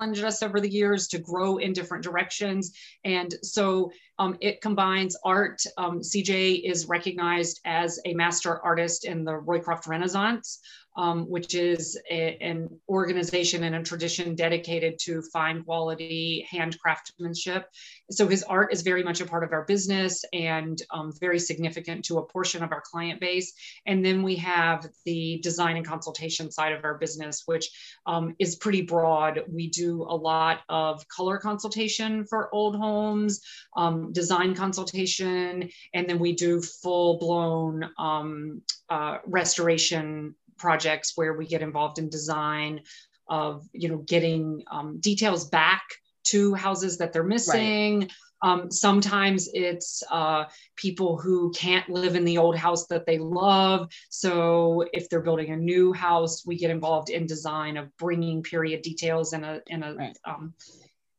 us 0.00 0.42
over 0.42 0.60
the 0.60 0.70
years 0.70 1.08
to 1.08 1.18
grow 1.18 1.56
in 1.56 1.72
different 1.72 2.04
directions. 2.04 2.72
And 3.04 3.34
so 3.42 3.90
um, 4.18 4.36
it 4.40 4.60
combines 4.60 5.16
art. 5.24 5.60
Um, 5.76 6.00
CJ 6.00 6.62
is 6.64 6.86
recognized 6.86 7.60
as 7.64 7.98
a 8.04 8.14
master 8.14 8.60
artist 8.60 9.04
in 9.04 9.24
the 9.24 9.32
Roycroft 9.32 9.86
Renaissance 9.88 10.60
um, 10.98 11.30
which 11.30 11.54
is 11.54 11.96
a, 12.10 12.36
an 12.40 12.68
organization 12.88 13.62
and 13.62 13.76
a 13.76 13.82
tradition 13.82 14.34
dedicated 14.34 14.98
to 14.98 15.22
fine 15.22 15.62
quality 15.62 16.46
hand 16.50 16.78
craftsmanship. 16.80 17.66
So 18.10 18.26
his 18.26 18.42
art 18.42 18.72
is 18.72 18.82
very 18.82 19.04
much 19.04 19.20
a 19.20 19.26
part 19.26 19.44
of 19.44 19.52
our 19.52 19.64
business 19.64 20.24
and 20.32 20.82
um, 20.90 21.12
very 21.20 21.38
significant 21.38 22.04
to 22.06 22.18
a 22.18 22.26
portion 22.26 22.64
of 22.64 22.72
our 22.72 22.82
client 22.84 23.20
base. 23.20 23.52
And 23.86 24.04
then 24.04 24.24
we 24.24 24.34
have 24.36 24.88
the 25.04 25.38
design 25.40 25.76
and 25.76 25.86
consultation 25.86 26.50
side 26.50 26.72
of 26.72 26.84
our 26.84 26.98
business, 26.98 27.44
which 27.46 27.70
um, 28.06 28.34
is 28.40 28.56
pretty 28.56 28.82
broad. 28.82 29.44
We 29.48 29.70
do 29.70 30.02
a 30.02 30.16
lot 30.16 30.62
of 30.68 31.06
color 31.08 31.38
consultation 31.38 32.24
for 32.24 32.52
old 32.52 32.74
homes, 32.74 33.40
um, 33.76 34.12
design 34.12 34.56
consultation, 34.56 35.68
and 35.94 36.08
then 36.08 36.18
we 36.18 36.32
do 36.32 36.60
full 36.60 37.18
blown 37.18 37.88
um, 37.98 38.62
uh, 38.88 39.18
restoration 39.26 40.34
projects 40.58 41.12
where 41.16 41.34
we 41.34 41.46
get 41.46 41.62
involved 41.62 41.98
in 41.98 42.08
design 42.08 42.80
of 43.28 43.66
you 43.72 43.88
know 43.88 43.98
getting 43.98 44.62
um, 44.70 44.98
details 45.00 45.48
back 45.48 45.82
to 46.24 46.54
houses 46.54 46.98
that 46.98 47.12
they're 47.12 47.24
missing. 47.24 48.00
Right. 48.00 48.12
Um, 48.40 48.70
sometimes 48.70 49.48
it's 49.52 50.02
uh, 50.10 50.44
people 50.76 51.18
who 51.18 51.50
can't 51.56 51.88
live 51.88 52.14
in 52.14 52.24
the 52.24 52.38
old 52.38 52.56
house 52.56 52.86
that 52.86 53.04
they 53.04 53.18
love. 53.18 53.90
So 54.10 54.84
if 54.92 55.08
they're 55.08 55.22
building 55.22 55.50
a 55.50 55.56
new 55.56 55.92
house, 55.92 56.46
we 56.46 56.56
get 56.56 56.70
involved 56.70 57.10
in 57.10 57.26
design 57.26 57.76
of 57.76 57.94
bringing 57.96 58.44
period 58.44 58.82
details 58.82 59.32
in 59.32 59.42
a 59.42 59.60
in 59.66 59.82
a 59.82 59.94
right. 59.94 60.18
um, 60.24 60.54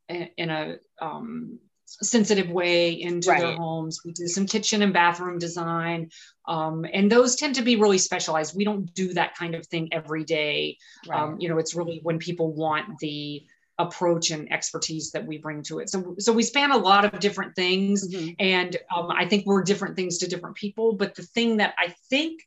in 0.08 0.50
a 0.50 0.78
um, 1.02 1.60
sensitive 2.02 2.50
way 2.50 2.92
into 2.92 3.30
right. 3.30 3.42
their 3.42 3.56
homes. 3.56 4.02
We 4.06 4.12
do 4.12 4.28
some 4.28 4.46
kitchen 4.46 4.82
and 4.82 4.94
bathroom 4.94 5.40
design, 5.40 6.10
um, 6.48 6.86
and 6.92 7.12
those 7.12 7.36
tend 7.36 7.56
to 7.56 7.62
be 7.62 7.76
really 7.76 7.98
specialized. 7.98 8.56
We 8.56 8.66
don't 8.66 8.94
do 8.94 9.14
that 9.14 9.36
kind 9.36 9.56
of 9.56 9.66
thing 9.68 9.90
every 9.92 10.24
day. 10.24 10.78
Right. 11.08 11.20
Um, 11.20 11.38
you 11.40 11.50
know, 11.50 11.58
it's 11.58 11.76
really 11.76 12.00
when 12.04 12.20
people 12.20 12.54
want 12.54 13.00
the 13.00 13.44
approach 13.78 14.32
and 14.32 14.52
expertise 14.52 15.12
that 15.12 15.26
we 15.26 15.38
bring 15.38 15.64
to 15.64 15.80
it. 15.80 15.90
So, 15.90 16.16
so 16.20 16.34
we 16.34 16.44
span 16.44 16.72
a 16.72 16.78
lot 16.78 17.06
of 17.06 17.20
different 17.20 17.56
things, 17.56 18.08
mm-hmm. 18.08 18.32
and 18.40 18.78
um, 18.96 19.10
I 19.10 19.26
think 19.26 19.46
we're 19.46 19.64
different 19.64 19.96
things 19.96 20.18
to 20.20 20.28
different 20.28 20.56
people. 20.56 20.94
But 20.94 21.16
the 21.16 21.24
thing 21.24 21.58
that 21.58 21.74
I 21.78 21.96
think 22.10 22.42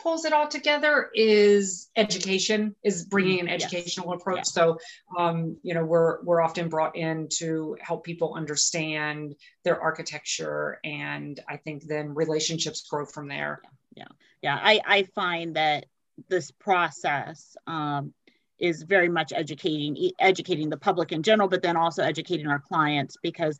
pulls 0.00 0.24
it 0.24 0.32
all 0.32 0.48
together 0.48 1.10
is 1.14 1.90
education 1.96 2.74
is 2.82 3.04
bringing 3.04 3.40
an 3.40 3.46
mm-hmm. 3.46 3.54
educational 3.54 4.10
yes. 4.10 4.20
approach 4.20 4.38
yeah. 4.38 4.42
so 4.42 4.78
um, 5.18 5.56
you 5.62 5.74
know 5.74 5.84
we're 5.84 6.22
we're 6.22 6.40
often 6.40 6.68
brought 6.68 6.96
in 6.96 7.28
to 7.28 7.76
help 7.80 8.04
people 8.04 8.34
understand 8.34 9.34
their 9.64 9.80
architecture 9.80 10.78
and 10.84 11.40
i 11.48 11.56
think 11.56 11.84
then 11.84 12.14
relationships 12.14 12.86
grow 12.88 13.04
from 13.04 13.28
there 13.28 13.60
yeah 13.94 14.04
yeah, 14.42 14.56
yeah. 14.56 14.60
i 14.62 14.80
i 14.86 15.02
find 15.14 15.56
that 15.56 15.86
this 16.28 16.50
process 16.50 17.56
um, 17.66 18.12
is 18.58 18.82
very 18.82 19.08
much 19.08 19.32
educating 19.32 20.10
educating 20.18 20.70
the 20.70 20.76
public 20.76 21.12
in 21.12 21.22
general 21.22 21.48
but 21.48 21.62
then 21.62 21.76
also 21.76 22.02
educating 22.02 22.46
our 22.46 22.60
clients 22.60 23.16
because 23.22 23.58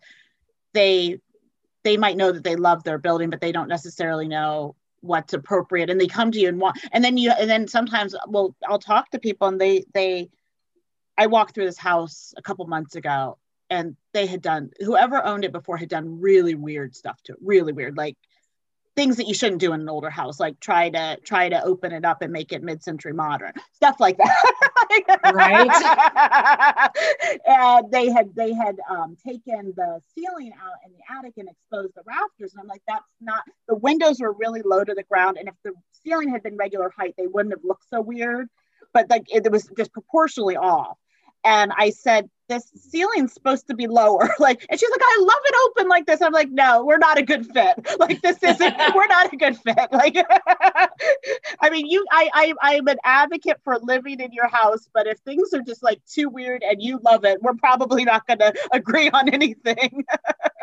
they 0.73 1.19
they 1.83 1.97
might 1.97 2.17
know 2.17 2.33
that 2.33 2.45
they 2.45 2.57
love 2.57 2.85
their 2.85 2.99
building 2.99 3.31
but 3.31 3.41
they 3.41 3.53
don't 3.53 3.69
necessarily 3.69 4.29
know 4.29 4.75
what's 5.03 5.33
appropriate 5.33 5.89
and 5.91 6.01
they 6.01 6.07
come 6.07 6.31
to 6.31 6.39
you 6.39 6.49
and 6.49 6.61
want 6.61 6.79
and 6.93 7.03
then 7.03 7.17
you 7.17 7.31
and 7.31 7.49
then 7.49 7.67
sometimes 7.67 8.15
well 8.29 8.55
i'll 8.69 8.79
talk 8.79 9.11
to 9.11 9.19
people 9.19 9.49
and 9.49 9.61
they 9.61 9.83
they 9.95 10.29
i 11.17 11.27
walked 11.27 11.55
through 11.55 11.65
this 11.65 11.79
house 11.79 12.35
a 12.37 12.43
couple 12.43 12.67
months 12.67 12.97
ago 12.97 13.39
and 13.71 13.97
they 14.13 14.27
had 14.27 14.43
done 14.43 14.71
whoever 14.81 15.25
owned 15.25 15.45
it 15.45 15.53
before 15.53 15.77
had 15.79 15.89
done 15.89 16.21
really 16.21 16.55
weird 16.55 16.95
stuff 16.95 17.21
to 17.23 17.33
it 17.33 17.39
really 17.43 17.73
weird 17.73 17.97
like 17.97 18.17
things 19.01 19.17
that 19.17 19.27
you 19.27 19.33
shouldn't 19.33 19.63
do 19.63 19.73
in 19.73 19.81
an 19.81 19.89
older 19.89 20.11
house, 20.11 20.39
like 20.39 20.61
try 20.61 20.91
to 20.91 21.17
try 21.25 21.49
to 21.49 21.65
open 21.65 21.91
it 21.91 22.05
up 22.05 22.21
and 22.21 22.31
make 22.31 22.53
it 22.53 22.63
mid-century 22.63 23.15
modern, 23.15 23.53
stuff 23.73 23.99
like 23.99 24.19
that. 24.19 25.33
right. 25.33 26.91
and 27.47 27.91
they 27.91 28.11
had 28.11 28.35
they 28.35 28.53
had 28.53 28.77
um, 28.91 29.17
taken 29.27 29.73
the 29.75 30.03
ceiling 30.15 30.53
out 30.63 30.75
in 30.85 30.93
the 30.93 30.99
attic 31.17 31.33
and 31.39 31.49
exposed 31.49 31.95
the 31.95 32.03
rafters, 32.05 32.53
and 32.53 32.61
I'm 32.61 32.67
like, 32.67 32.83
that's 32.87 33.03
not. 33.23 33.43
The 33.69 33.77
windows 33.77 34.21
were 34.21 34.35
really 34.35 34.61
low 34.63 34.85
to 34.85 34.93
the 34.93 35.05
ground, 35.05 35.39
and 35.39 35.49
if 35.49 35.55
the 35.65 35.73
ceiling 36.05 36.29
had 36.29 36.43
been 36.43 36.59
regular 36.59 36.93
height, 36.95 37.15
they 37.17 37.27
wouldn't 37.27 37.55
have 37.55 37.65
looked 37.65 37.89
so 37.89 38.03
weird. 38.03 38.51
But 38.93 39.09
like 39.09 39.35
it, 39.35 39.47
it 39.47 39.51
was 39.51 39.67
just 39.79 39.95
proportionally 39.95 40.59
off. 40.59 40.99
And 41.43 41.73
I 41.75 41.89
said, 41.89 42.29
this 42.51 42.71
ceiling's 42.75 43.33
supposed 43.33 43.69
to 43.69 43.75
be 43.75 43.87
lower. 43.87 44.29
Like, 44.41 44.65
and 44.71 44.81
she's 44.81 44.91
like, 44.91 45.03
I 45.03 45.19
love 45.21 45.43
it 45.45 45.55
open 45.67 45.89
like 45.89 46.07
this. 46.07 46.23
I'm 46.23 46.33
like, 46.33 46.51
no, 46.51 46.83
we're 46.85 46.99
not 46.99 47.19
a 47.19 47.23
good 47.23 47.47
fit. 47.47 47.77
Like, 47.99 48.23
this 48.23 48.43
isn't, 48.43 48.75
we're 48.95 49.07
not 49.07 49.33
a 49.33 49.37
good 49.37 49.57
fit. 49.59 49.89
Like, 49.93 50.17
I 51.61 51.71
mean, 51.71 51.87
you, 51.87 52.05
I, 52.11 52.31
I, 52.33 52.55
I'm 52.63 52.89
an 52.89 52.97
advocate 53.05 53.59
for 53.63 53.79
living 53.83 54.21
in 54.21 54.33
your 54.33 54.49
house, 54.49 54.89
but 54.95 55.07
if 55.07 55.19
things 55.19 55.53
are 55.53 55.61
just 55.61 55.83
like 55.83 56.01
too 56.07 56.31
weird 56.31 56.63
and 56.63 56.83
you 56.83 56.99
love 57.05 57.27
it, 57.27 57.43
we're 57.43 57.55
probably 57.55 58.05
not 58.05 58.27
going 58.27 58.39
to 58.39 58.55
agree 58.73 59.11
on 59.11 59.29
anything. 59.29 60.05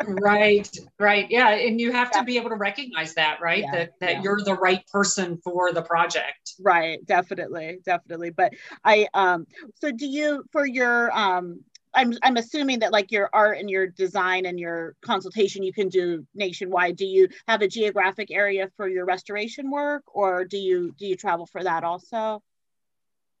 right. 0.06 0.68
Right. 0.98 1.30
Yeah. 1.30 1.50
And 1.50 1.80
you 1.80 1.92
have 1.92 2.10
yeah. 2.12 2.20
to 2.20 2.24
be 2.24 2.36
able 2.36 2.50
to 2.50 2.56
recognize 2.56 3.14
that, 3.14 3.40
right? 3.40 3.62
Yeah. 3.62 3.70
That, 3.72 3.92
that 4.00 4.10
yeah. 4.10 4.22
you're 4.22 4.40
the 4.44 4.54
right 4.54 4.84
person 4.88 5.38
for 5.44 5.72
the 5.72 5.82
project. 5.82 6.54
Right. 6.60 7.04
Definitely. 7.06 7.78
Definitely. 7.84 8.30
But 8.30 8.54
I, 8.84 9.06
um, 9.14 9.46
so 9.80 9.92
do 9.92 10.06
you, 10.06 10.44
for 10.50 10.66
your, 10.66 11.16
um, 11.16 11.60
I'm 11.94 12.12
I'm 12.22 12.36
assuming 12.36 12.80
that 12.80 12.92
like 12.92 13.10
your 13.12 13.30
art 13.32 13.58
and 13.58 13.70
your 13.70 13.86
design 13.86 14.46
and 14.46 14.58
your 14.58 14.94
consultation 15.02 15.62
you 15.62 15.72
can 15.72 15.88
do 15.88 16.26
nationwide. 16.34 16.96
Do 16.96 17.06
you 17.06 17.28
have 17.46 17.62
a 17.62 17.68
geographic 17.68 18.30
area 18.30 18.68
for 18.76 18.88
your 18.88 19.04
restoration 19.04 19.70
work, 19.70 20.02
or 20.06 20.44
do 20.44 20.58
you 20.58 20.92
do 20.98 21.06
you 21.06 21.16
travel 21.16 21.46
for 21.46 21.62
that 21.62 21.84
also? 21.84 22.42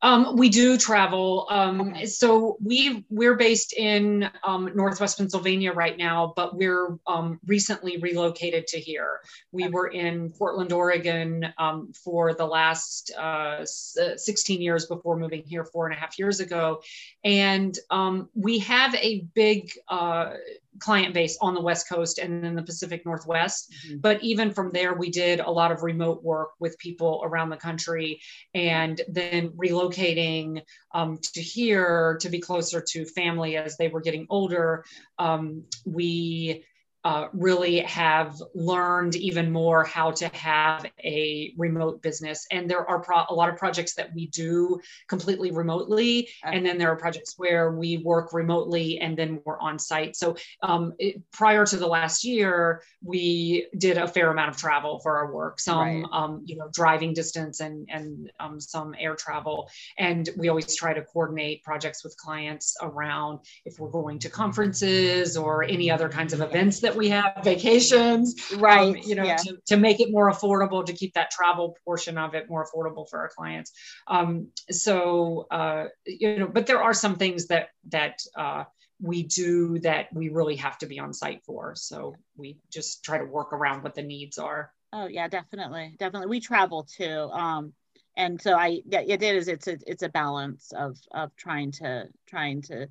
Um, 0.00 0.36
we 0.36 0.48
do 0.48 0.78
travel. 0.78 1.46
Um, 1.50 1.80
okay. 1.80 2.06
So 2.06 2.56
we 2.62 3.04
we're 3.10 3.34
based 3.34 3.72
in 3.72 4.30
um, 4.44 4.70
Northwest 4.74 5.18
Pennsylvania 5.18 5.72
right 5.72 5.96
now, 5.96 6.32
but 6.36 6.56
we're 6.56 6.98
um, 7.06 7.40
recently 7.46 7.98
relocated 7.98 8.68
to 8.68 8.78
here. 8.78 9.20
We 9.50 9.64
okay. 9.64 9.72
were 9.72 9.88
in 9.88 10.30
Portland, 10.30 10.72
Oregon, 10.72 11.52
um, 11.58 11.92
for 11.92 12.32
the 12.34 12.46
last 12.46 13.10
uh, 13.18 13.64
16 13.64 14.60
years 14.60 14.86
before 14.86 15.18
moving 15.18 15.42
here 15.44 15.64
four 15.64 15.86
and 15.86 15.96
a 15.96 15.98
half 15.98 16.18
years 16.18 16.38
ago, 16.38 16.82
and 17.24 17.76
um, 17.90 18.28
we 18.34 18.60
have 18.60 18.94
a 18.94 19.26
big 19.34 19.72
uh, 19.88 20.34
client 20.78 21.14
base 21.14 21.36
on 21.40 21.54
the 21.54 21.60
West 21.60 21.88
Coast 21.88 22.18
and 22.18 22.42
then 22.42 22.54
the 22.54 22.62
Pacific 22.62 23.04
Northwest. 23.04 23.72
Mm-hmm. 23.86 23.98
But 23.98 24.22
even 24.22 24.52
from 24.52 24.70
there, 24.72 24.94
we 24.94 25.10
did 25.10 25.40
a 25.40 25.50
lot 25.50 25.72
of 25.72 25.82
remote 25.82 26.22
work 26.22 26.50
with 26.58 26.78
people 26.78 27.22
around 27.24 27.50
the 27.50 27.56
country 27.56 28.20
and 28.54 29.00
then 29.08 29.50
relocating 29.50 30.62
um, 30.92 31.18
to 31.34 31.42
here 31.42 32.18
to 32.20 32.28
be 32.28 32.40
closer 32.40 32.80
to 32.80 33.04
family 33.04 33.56
as 33.56 33.76
they 33.76 33.88
were 33.88 34.00
getting 34.00 34.26
older. 34.30 34.84
Um, 35.18 35.64
we 35.84 36.64
uh, 37.08 37.26
really 37.32 37.78
have 37.78 38.36
learned 38.54 39.16
even 39.16 39.50
more 39.50 39.82
how 39.82 40.10
to 40.10 40.28
have 40.34 40.84
a 41.02 41.54
remote 41.56 42.02
business. 42.02 42.46
And 42.50 42.68
there 42.68 42.86
are 42.86 43.00
pro- 43.00 43.24
a 43.30 43.34
lot 43.34 43.48
of 43.48 43.56
projects 43.56 43.94
that 43.94 44.14
we 44.14 44.26
do 44.26 44.78
completely 45.08 45.50
remotely. 45.50 46.28
Okay. 46.44 46.54
And 46.54 46.66
then 46.66 46.76
there 46.76 46.90
are 46.90 46.96
projects 46.96 47.32
where 47.38 47.72
we 47.72 47.96
work 47.96 48.34
remotely 48.34 48.98
and 48.98 49.16
then 49.16 49.40
we're 49.46 49.58
on 49.58 49.78
site. 49.78 50.16
So 50.16 50.36
um, 50.62 50.92
it, 50.98 51.22
prior 51.32 51.64
to 51.64 51.78
the 51.78 51.86
last 51.86 52.24
year, 52.24 52.82
we 53.02 53.68
did 53.78 53.96
a 53.96 54.06
fair 54.06 54.30
amount 54.30 54.50
of 54.50 54.58
travel 54.58 55.00
for 55.00 55.16
our 55.16 55.32
work, 55.32 55.60
some, 55.60 55.78
right. 55.78 56.04
um, 56.12 56.42
you 56.44 56.56
know, 56.56 56.68
driving 56.74 57.14
distance 57.14 57.60
and, 57.60 57.88
and 57.90 58.30
um, 58.38 58.60
some 58.60 58.94
air 58.98 59.16
travel. 59.16 59.70
And 59.96 60.28
we 60.36 60.50
always 60.50 60.76
try 60.76 60.92
to 60.92 61.00
coordinate 61.00 61.64
projects 61.64 62.04
with 62.04 62.14
clients 62.18 62.76
around 62.82 63.38
if 63.64 63.78
we're 63.78 63.88
going 63.88 64.18
to 64.18 64.28
conferences 64.28 65.38
or 65.38 65.64
any 65.64 65.90
other 65.90 66.10
kinds 66.10 66.34
of 66.34 66.42
events 66.42 66.80
that 66.80 66.97
we 66.98 67.08
have 67.08 67.38
vacations, 67.42 68.52
um, 68.52 68.60
right? 68.60 68.96
Um, 68.96 69.02
you 69.04 69.14
know, 69.14 69.24
yeah. 69.24 69.36
to, 69.36 69.58
to 69.66 69.76
make 69.76 70.00
it 70.00 70.10
more 70.10 70.30
affordable, 70.30 70.84
to 70.84 70.92
keep 70.92 71.14
that 71.14 71.30
travel 71.30 71.76
portion 71.84 72.18
of 72.18 72.34
it 72.34 72.50
more 72.50 72.66
affordable 72.66 73.08
for 73.08 73.20
our 73.20 73.28
clients. 73.28 73.72
Um, 74.06 74.48
so, 74.70 75.46
uh, 75.50 75.86
you 76.04 76.38
know, 76.38 76.48
but 76.48 76.66
there 76.66 76.82
are 76.82 76.94
some 76.94 77.16
things 77.16 77.46
that 77.46 77.70
that 77.88 78.20
uh, 78.36 78.64
we 79.00 79.22
do 79.22 79.78
that 79.80 80.12
we 80.12 80.28
really 80.28 80.56
have 80.56 80.78
to 80.78 80.86
be 80.86 80.98
on 80.98 81.14
site 81.14 81.42
for. 81.44 81.74
So 81.76 82.16
we 82.36 82.58
just 82.70 83.04
try 83.04 83.18
to 83.18 83.24
work 83.24 83.52
around 83.52 83.82
what 83.82 83.94
the 83.94 84.02
needs 84.02 84.38
are. 84.38 84.72
Oh 84.92 85.06
yeah, 85.06 85.28
definitely, 85.28 85.94
definitely. 85.98 86.28
We 86.28 86.40
travel 86.40 86.82
too. 86.84 87.30
Um, 87.32 87.72
and 88.16 88.40
so 88.40 88.54
I, 88.54 88.80
yeah, 88.86 89.02
it 89.06 89.22
is. 89.22 89.46
It's 89.46 89.68
a, 89.68 89.78
it's 89.86 90.02
a 90.02 90.08
balance 90.08 90.72
of 90.76 90.98
of 91.12 91.34
trying 91.36 91.70
to 91.72 92.08
trying 92.26 92.62
to 92.62 92.88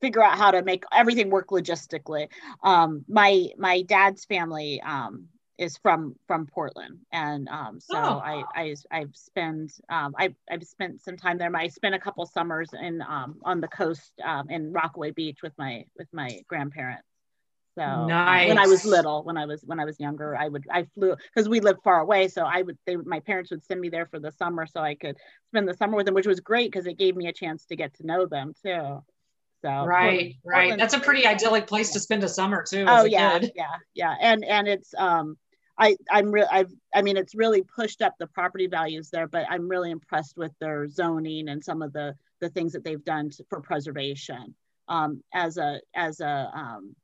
figure 0.00 0.22
out 0.22 0.38
how 0.38 0.50
to 0.50 0.62
make 0.62 0.84
everything 0.92 1.30
work 1.30 1.48
logistically. 1.48 2.28
Um, 2.62 3.04
my 3.08 3.48
my 3.56 3.82
dad's 3.82 4.24
family 4.24 4.80
um, 4.82 5.28
is 5.58 5.76
from 5.78 6.14
from 6.26 6.46
Portland, 6.46 6.98
and 7.12 7.48
um, 7.48 7.80
so 7.80 7.98
oh. 7.98 8.22
I, 8.24 8.44
I 8.54 8.74
I've 8.90 9.14
spent 9.14 9.72
um, 9.88 10.14
I 10.18 10.34
I've 10.50 10.64
spent 10.64 11.00
some 11.00 11.16
time 11.16 11.38
there. 11.38 11.54
I 11.54 11.68
spent 11.68 11.94
a 11.94 11.98
couple 11.98 12.24
summers 12.26 12.70
in 12.80 13.02
um, 13.02 13.36
on 13.44 13.60
the 13.60 13.68
coast 13.68 14.12
um, 14.24 14.48
in 14.50 14.72
Rockaway 14.72 15.10
Beach 15.10 15.38
with 15.42 15.52
my 15.58 15.84
with 15.96 16.08
my 16.12 16.40
grandparents. 16.48 17.04
So 17.78 18.06
nice. 18.06 18.48
when 18.48 18.58
I 18.58 18.66
was 18.66 18.84
little, 18.84 19.22
when 19.22 19.36
I 19.36 19.46
was 19.46 19.62
when 19.64 19.78
I 19.78 19.84
was 19.84 20.00
younger, 20.00 20.36
I 20.36 20.48
would 20.48 20.64
I 20.70 20.86
flew 20.94 21.14
because 21.32 21.48
we 21.48 21.60
lived 21.60 21.80
far 21.84 22.00
away. 22.00 22.26
So 22.26 22.42
I 22.42 22.62
would 22.62 22.76
they 22.86 22.96
my 22.96 23.20
parents 23.20 23.52
would 23.52 23.64
send 23.64 23.80
me 23.80 23.88
there 23.88 24.06
for 24.06 24.18
the 24.18 24.32
summer 24.32 24.66
so 24.66 24.80
I 24.80 24.96
could 24.96 25.16
spend 25.50 25.68
the 25.68 25.74
summer 25.74 25.96
with 25.96 26.06
them, 26.06 26.14
which 26.14 26.26
was 26.26 26.40
great 26.40 26.72
because 26.72 26.86
it 26.86 26.98
gave 26.98 27.14
me 27.14 27.28
a 27.28 27.32
chance 27.32 27.66
to 27.66 27.76
get 27.76 27.94
to 27.94 28.06
know 28.06 28.26
them 28.26 28.52
too. 28.64 29.04
So 29.62 29.84
right, 29.84 30.36
Portland, 30.42 30.70
right. 30.70 30.78
That's 30.78 30.94
a 30.94 31.00
pretty 31.00 31.26
idyllic 31.26 31.66
place 31.66 31.92
to 31.92 32.00
spend 32.00 32.22
a 32.24 32.28
summer 32.28 32.64
too. 32.68 32.84
Oh 32.86 33.04
yeah, 33.04 33.38
kid. 33.38 33.52
yeah, 33.56 33.76
yeah. 33.94 34.14
And 34.20 34.44
and 34.44 34.68
it's 34.68 34.94
um 34.96 35.36
I 35.76 35.96
I'm 36.10 36.30
real 36.30 36.46
I've 36.50 36.72
I 36.94 37.02
mean 37.02 37.16
it's 37.16 37.34
really 37.34 37.62
pushed 37.62 38.00
up 38.00 38.14
the 38.18 38.28
property 38.28 38.68
values 38.68 39.10
there, 39.10 39.26
but 39.26 39.46
I'm 39.50 39.68
really 39.68 39.90
impressed 39.90 40.36
with 40.36 40.52
their 40.60 40.88
zoning 40.88 41.48
and 41.48 41.62
some 41.64 41.82
of 41.82 41.92
the 41.92 42.14
the 42.40 42.48
things 42.50 42.72
that 42.72 42.84
they've 42.84 43.04
done 43.04 43.30
to, 43.30 43.44
for 43.50 43.60
preservation. 43.60 44.54
Um, 44.86 45.22
as 45.34 45.58
a 45.58 45.80
as 45.94 46.20
a 46.20 46.50
um, 46.54 46.94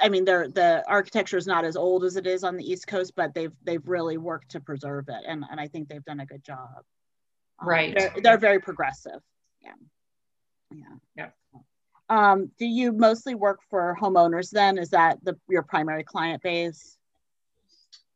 I 0.00 0.08
mean, 0.08 0.24
they're, 0.24 0.46
the 0.48 0.84
architecture 0.86 1.36
is 1.36 1.46
not 1.46 1.64
as 1.64 1.76
old 1.76 2.04
as 2.04 2.16
it 2.16 2.26
is 2.26 2.44
on 2.44 2.56
the 2.56 2.64
East 2.64 2.86
Coast, 2.86 3.14
but 3.16 3.34
they've 3.34 3.52
they've 3.64 3.86
really 3.86 4.16
worked 4.16 4.52
to 4.52 4.60
preserve 4.60 5.08
it, 5.08 5.24
and, 5.26 5.44
and 5.50 5.58
I 5.58 5.66
think 5.66 5.88
they've 5.88 6.04
done 6.04 6.20
a 6.20 6.26
good 6.26 6.44
job. 6.44 6.84
Um, 7.60 7.68
right. 7.68 7.94
They're, 7.96 8.14
they're 8.22 8.38
very 8.38 8.60
progressive. 8.60 9.20
Yeah. 9.60 9.72
Yeah. 11.16 11.28
Um, 12.08 12.50
do 12.58 12.66
you 12.66 12.92
mostly 12.92 13.34
work 13.34 13.60
for 13.70 13.96
homeowners 14.00 14.50
then? 14.50 14.76
Is 14.76 14.90
that 14.90 15.18
the 15.24 15.38
your 15.48 15.62
primary 15.62 16.04
client 16.04 16.42
base? 16.42 16.98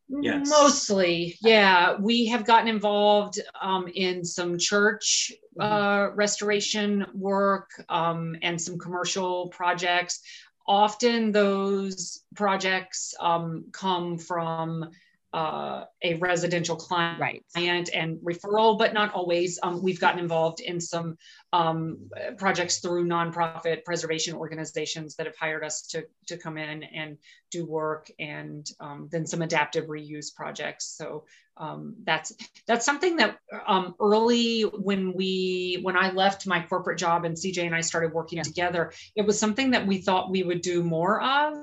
Yes. 0.09 0.47
Mostly, 0.49 1.35
yeah. 1.41 1.95
We 1.99 2.27
have 2.27 2.45
gotten 2.45 2.67
involved 2.69 3.39
um, 3.59 3.87
in 3.87 4.23
some 4.23 4.57
church 4.57 5.33
Mm-hmm. 5.59 5.73
uh, 5.73 6.09
restoration 6.15 7.05
work 7.15 7.71
um, 7.89 8.35
and 8.43 8.61
some 8.61 8.77
commercial 8.77 9.47
projects. 9.49 10.21
Often 10.67 11.31
those 11.31 12.23
projects 12.35 13.15
um, 13.19 13.65
come 13.71 14.17
from 14.17 14.91
uh, 15.33 15.83
a 16.01 16.15
residential 16.15 16.75
client 16.75 17.19
Right. 17.19 17.43
and 17.55 18.17
referral, 18.19 18.77
but 18.77 18.93
not 18.93 19.13
always. 19.13 19.59
Um, 19.61 19.81
we've 19.83 19.99
gotten 19.99 20.19
involved 20.19 20.61
in 20.61 20.79
some 20.79 21.17
um, 21.53 22.09
projects 22.37 22.79
through 22.79 23.05
nonprofit 23.05 23.83
preservation 23.83 24.35
organizations 24.35 25.15
that 25.15 25.25
have 25.25 25.35
hired 25.35 25.63
us 25.63 25.81
to, 25.87 26.05
to 26.27 26.37
come 26.37 26.57
in 26.57 26.83
and 26.83 27.17
do 27.51 27.65
work 27.65 28.09
and 28.19 28.69
um, 28.79 29.09
then 29.11 29.25
some 29.25 29.41
adaptive 29.41 29.85
reuse 29.87 30.33
projects. 30.33 30.95
So 30.97 31.25
um, 31.57 31.95
that's 32.03 32.33
that's 32.67 32.85
something 32.85 33.17
that 33.17 33.39
um, 33.67 33.95
early 33.99 34.61
when 34.61 35.13
we 35.13 35.79
when 35.81 35.97
I 35.97 36.11
left 36.11 36.45
my 36.45 36.63
corporate 36.63 36.99
job 36.99 37.25
and 37.25 37.35
CJ 37.35 37.65
and 37.65 37.75
I 37.75 37.81
started 37.81 38.13
working 38.13 38.37
Yeah. 38.37 38.43
together, 38.43 38.93
it 39.15 39.25
was 39.25 39.39
something 39.39 39.71
that 39.71 39.87
we 39.87 39.97
thought 39.97 40.29
we 40.31 40.43
would 40.43 40.61
do 40.61 40.83
more 40.83 41.21
of, 41.21 41.53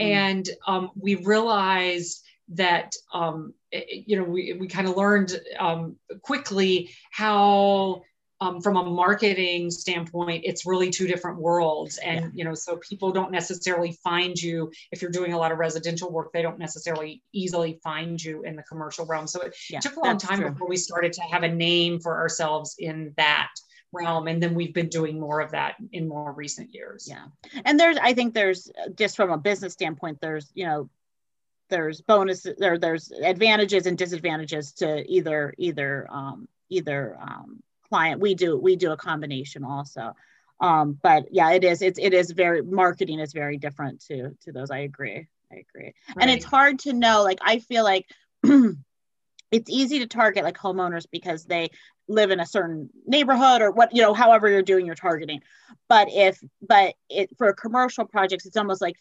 Mm. 0.00 0.04
and 0.04 0.48
um, 0.66 0.90
we 0.94 1.16
realized 1.16 2.24
that 2.54 2.92
um, 3.12 3.54
it- 3.70 3.86
it- 3.88 4.04
you 4.08 4.16
know 4.16 4.24
we, 4.24 4.54
we 4.54 4.68
kind 4.68 4.88
of 4.88 4.96
learned 4.96 5.38
um, 5.58 5.96
quickly 6.22 6.90
how 7.10 8.02
um, 8.40 8.60
from 8.60 8.76
a 8.76 8.84
marketing 8.84 9.68
standpoint 9.70 10.44
it's 10.46 10.64
really 10.64 10.90
two 10.90 11.08
different 11.08 11.38
worlds 11.38 11.98
and 11.98 12.20
Yeah. 12.20 12.30
you 12.34 12.44
know 12.44 12.54
so 12.54 12.76
people 12.88 13.10
don't 13.10 13.32
necessarily 13.32 13.98
find 14.04 14.40
you 14.40 14.70
if 14.92 15.02
you're 15.02 15.10
doing 15.10 15.32
a 15.32 15.38
lot 15.38 15.50
of 15.52 15.58
residential 15.58 16.10
work 16.12 16.32
they 16.32 16.42
don't 16.42 16.58
necessarily 16.58 17.22
easily 17.32 17.80
find 17.82 18.22
you 18.22 18.44
in 18.44 18.54
the 18.54 18.62
commercial 18.62 19.04
realm 19.06 19.26
so 19.26 19.40
it 19.40 19.56
Yeah, 19.68 19.80
took 19.80 19.96
a 19.96 20.00
long 20.00 20.18
time 20.18 20.38
true. 20.40 20.50
before 20.52 20.68
we 20.68 20.76
started 20.76 21.12
to 21.14 21.22
have 21.22 21.42
a 21.42 21.48
name 21.48 21.98
for 22.00 22.16
ourselves 22.16 22.76
in 22.78 23.12
that 23.16 23.50
realm 23.92 24.28
and 24.28 24.40
then 24.42 24.54
we've 24.54 24.74
been 24.74 24.88
doing 24.88 25.18
more 25.18 25.40
of 25.40 25.50
that 25.52 25.74
in 25.92 26.06
more 26.06 26.32
recent 26.32 26.72
years 26.72 27.06
Yeah. 27.10 27.24
And 27.64 27.80
there's, 27.80 27.96
I 27.96 28.12
think 28.14 28.34
there's 28.34 28.70
just 28.94 29.16
from 29.16 29.30
a 29.30 29.38
business 29.38 29.72
standpoint, 29.72 30.18
there's, 30.20 30.50
you 30.54 30.66
know, 30.66 30.88
there's 31.68 32.00
bonuses 32.00 32.56
there, 32.58 32.78
there's 32.78 33.10
advantages 33.10 33.86
and 33.86 33.96
disadvantages 33.96 34.72
to 34.74 35.04
either, 35.10 35.54
either, 35.58 36.06
um, 36.10 36.48
either, 36.68 37.16
um, 37.20 37.62
client. 37.88 38.20
We 38.20 38.34
do, 38.34 38.56
we 38.56 38.76
do 38.76 38.92
a 38.92 38.96
combination 38.96 39.64
also. 39.64 40.14
Um, 40.60 40.98
but 41.02 41.26
yeah, 41.30 41.52
it 41.52 41.64
is, 41.64 41.82
it's, 41.82 41.98
it 41.98 42.12
is 42.12 42.30
very, 42.30 42.62
marketing 42.62 43.20
is 43.20 43.32
very 43.32 43.56
different 43.56 44.00
to, 44.06 44.36
to 44.42 44.52
those. 44.52 44.70
I 44.70 44.78
agree. 44.78 45.28
I 45.52 45.56
agree. 45.56 45.94
And 46.20 46.30
it's 46.30 46.44
hard 46.44 46.80
to 46.80 46.92
know, 46.92 47.22
like, 47.22 47.38
I 47.40 47.58
feel 47.60 47.84
like 47.84 48.06
it's 48.44 49.70
easy 49.70 50.00
to 50.00 50.06
target 50.06 50.44
like 50.44 50.58
homeowners 50.58 51.06
because 51.10 51.44
they 51.44 51.70
live 52.08 52.30
in 52.30 52.40
a 52.40 52.46
certain 52.46 52.90
neighborhood 53.06 53.62
or 53.62 53.70
what, 53.70 53.94
you 53.94 54.02
know, 54.02 54.12
however 54.12 54.48
you're 54.48 54.62
doing 54.62 54.84
your 54.84 54.94
targeting 54.94 55.40
but 55.88 56.08
if 56.10 56.42
but 56.62 56.94
it 57.08 57.30
for 57.36 57.52
commercial 57.52 58.04
projects 58.04 58.46
it's 58.46 58.56
almost 58.56 58.80
like 58.80 58.96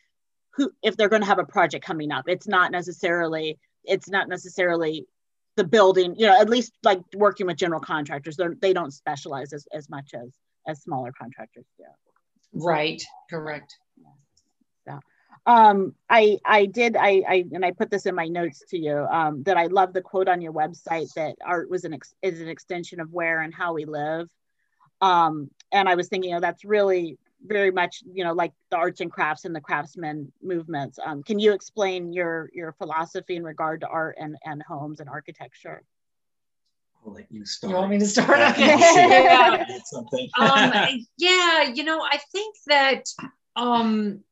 who 0.58 0.72
if 0.84 0.98
they're 0.98 1.10
going 1.10 1.22
to 1.22 1.28
have 1.28 1.40
a 1.40 1.46
project 1.46 1.86
coming 1.86 2.12
up 2.12 2.26
it's 2.28 2.48
not 2.48 2.72
necessarily 2.72 3.58
it's 3.86 4.10
not 4.10 4.28
necessarily 4.28 5.06
the 5.56 5.64
building 5.64 6.16
you 6.18 6.26
know 6.28 6.40
at 6.40 6.50
least 6.50 6.74
like 6.84 7.00
working 7.16 7.46
with 7.46 7.58
general 7.58 7.80
contractors 7.80 8.36
they're, 8.36 8.56
they 8.62 8.74
don't 8.74 8.92
specialize 8.92 9.54
as, 9.54 9.68
as 9.72 9.90
much 9.90 10.12
as 10.14 10.30
as 10.68 10.82
smaller 10.82 11.14
contractors 11.18 11.66
do. 11.78 11.86
Right 12.54 13.02
correct. 13.30 13.78
Um 15.46 15.96
i 16.10 16.38
i 16.46 16.66
did 16.66 16.96
i 16.98 17.24
i 17.28 17.46
and 17.54 17.64
i 17.64 17.72
put 17.72 17.90
this 17.90 18.06
in 18.06 18.16
my 18.16 18.28
notes 18.28 18.64
to 18.70 18.78
you 18.78 18.98
um 19.10 19.44
that 19.44 19.58
i 19.58 19.68
love 19.68 19.94
the 19.94 20.02
quote 20.02 20.28
on 20.28 20.42
your 20.42 20.54
website 20.54 21.14
that 21.14 21.36
art 21.46 21.70
was 21.70 21.86
an 21.86 21.94
ex, 21.94 22.14
is 22.22 22.42
an 22.42 22.50
extension 22.50 23.00
of 23.00 23.14
where 23.14 23.42
and 23.42 23.54
how 23.54 23.74
we 23.74 23.86
live. 23.86 24.28
Um 25.00 25.50
and 25.72 25.88
i 25.88 25.96
was 25.96 26.10
thinking 26.10 26.34
oh 26.36 26.40
that's 26.40 26.66
really 26.66 27.18
very 27.46 27.72
much 27.72 28.03
you 28.12 28.24
know 28.24 28.34
like 28.34 28.52
the 28.71 28.78
arts 28.78 29.00
and 29.02 29.12
crafts 29.12 29.45
and 29.45 29.56
the 29.56 29.62
craftsmen 29.62 30.32
movements 30.41 31.00
um 31.06 31.21
can 31.23 31.39
you 31.39 31.54
explain 31.54 32.12
your 32.12 32.50
your 32.54 32.71
philosophy 32.73 33.36
in 33.36 33.43
regard 33.43 33.82
to 33.82 33.88
art 33.88 34.15
and 34.19 34.36
and 34.43 34.62
homes 34.63 35.00
and 35.00 35.10
architecture 35.10 35.84
I'll 37.06 37.13
let 37.13 37.32
you 37.32 37.45
start. 37.45 37.71
you 37.71 37.78
want 37.78 37.89
me 37.91 38.00
to 38.00 38.06
start 38.06 38.38
Yeah, 38.58 38.76
okay 38.76 39.23
yeah. 39.23 39.65
Something. 39.86 40.30
um, 40.39 40.73
yeah, 41.17 41.63
you 41.63 41.84
know, 41.84 42.02
I 42.02 42.19
think 42.32 42.56
that 42.67 43.04
um, 43.56 44.23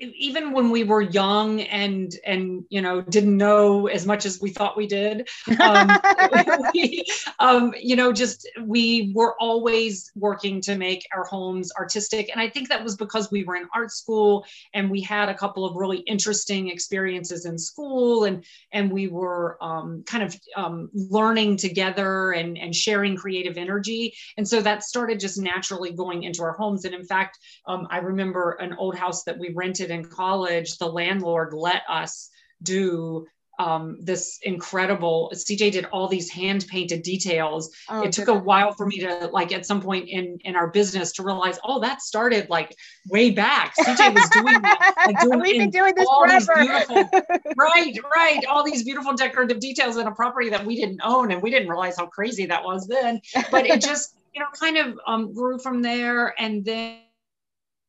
even 0.00 0.52
when 0.52 0.70
we 0.70 0.84
were 0.84 1.02
young 1.02 1.60
and 1.60 2.14
and 2.24 2.64
you 2.68 2.80
know 2.80 3.00
didn't 3.00 3.36
know 3.36 3.86
as 3.88 4.06
much 4.06 4.24
as 4.24 4.40
we 4.40 4.50
thought 4.50 4.76
we 4.76 4.86
did, 4.86 5.28
um, 5.60 5.90
we, 6.74 7.04
um, 7.38 7.74
you 7.80 7.96
know, 7.96 8.12
just 8.12 8.48
we 8.62 9.12
were 9.14 9.34
always 9.40 10.10
working 10.14 10.60
to 10.62 10.76
make 10.76 11.06
our 11.14 11.24
homes 11.24 11.72
artistic, 11.78 12.30
and 12.30 12.40
I 12.40 12.48
think 12.48 12.68
that 12.68 12.82
was 12.82 12.96
because 12.96 13.30
we 13.30 13.44
were 13.44 13.56
in 13.56 13.68
art 13.74 13.90
school 13.90 14.46
and 14.74 14.90
we 14.90 15.00
had 15.00 15.28
a 15.28 15.34
couple 15.34 15.64
of 15.64 15.76
really 15.76 15.98
interesting 15.98 16.68
experiences 16.68 17.44
in 17.44 17.58
school, 17.58 18.24
and 18.24 18.44
and 18.72 18.90
we 18.90 19.08
were 19.08 19.58
um, 19.62 20.04
kind 20.06 20.22
of 20.22 20.36
um, 20.56 20.90
learning 20.92 21.56
together 21.56 22.32
and 22.32 22.56
and 22.56 22.74
sharing 22.74 23.16
creative 23.16 23.56
energy. 23.56 24.14
And 24.36 24.46
so 24.46 24.60
that 24.62 24.82
started 24.82 25.20
just 25.20 25.38
naturally 25.38 25.92
going 25.92 26.22
into 26.22 26.42
our 26.42 26.52
homes. 26.52 26.84
And 26.84 26.94
in 26.94 27.04
fact 27.04 27.38
um, 27.66 27.86
i 27.90 27.98
remember 27.98 28.52
an 28.60 28.74
old 28.74 28.96
house 28.96 29.24
that 29.24 29.38
we 29.38 29.52
rented 29.58 29.90
in 29.90 30.04
college 30.04 30.78
the 30.78 30.86
landlord 30.86 31.52
let 31.52 31.82
us 31.88 32.30
do 32.62 33.26
um, 33.58 33.98
this 34.00 34.38
incredible 34.42 35.32
cj 35.34 35.72
did 35.72 35.84
all 35.86 36.06
these 36.06 36.30
hand 36.30 36.64
painted 36.68 37.02
details. 37.02 37.70
Oh, 37.88 38.02
it 38.02 38.12
took 38.12 38.28
a 38.28 38.34
while 38.34 38.72
for 38.72 38.86
me 38.86 39.00
to 39.00 39.28
like 39.32 39.52
at 39.52 39.66
some 39.66 39.82
point 39.82 40.08
in 40.08 40.38
in 40.44 40.54
our 40.54 40.68
business 40.68 41.12
to 41.14 41.24
realize 41.24 41.58
oh 41.64 41.80
that 41.80 42.00
started 42.00 42.48
like 42.48 42.74
way 43.08 43.30
back. 43.30 43.74
Cj 43.76 44.14
was 44.14 44.30
doing 44.30 44.62
that 44.62 44.94
like 45.06 45.20
doing 45.22 45.40
we've 45.40 45.58
been 45.58 45.70
doing 45.70 45.92
this 45.96 46.08
forever. 46.46 46.62
beautiful- 46.62 47.10
right 47.58 47.98
right. 48.14 48.44
All 48.48 48.62
these 48.64 48.84
beautiful 48.84 49.14
decorative 49.14 49.58
details 49.58 49.96
in 49.96 50.06
a 50.06 50.14
property 50.14 50.50
that 50.50 50.64
we 50.64 50.76
didn't 50.76 51.00
own 51.02 51.32
and 51.32 51.42
we 51.42 51.50
didn't 51.50 51.68
realize 51.68 51.96
how 51.98 52.06
crazy 52.06 52.46
that 52.46 52.62
was 52.62 52.86
then. 52.86 53.20
But 53.50 53.66
it 53.66 53.80
just 53.80 54.14
you 54.34 54.40
know 54.40 54.48
kind 54.58 54.76
of 54.76 55.00
um, 55.06 55.34
grew 55.34 55.58
from 55.58 55.82
there. 55.82 56.32
And 56.40 56.64
then 56.64 57.00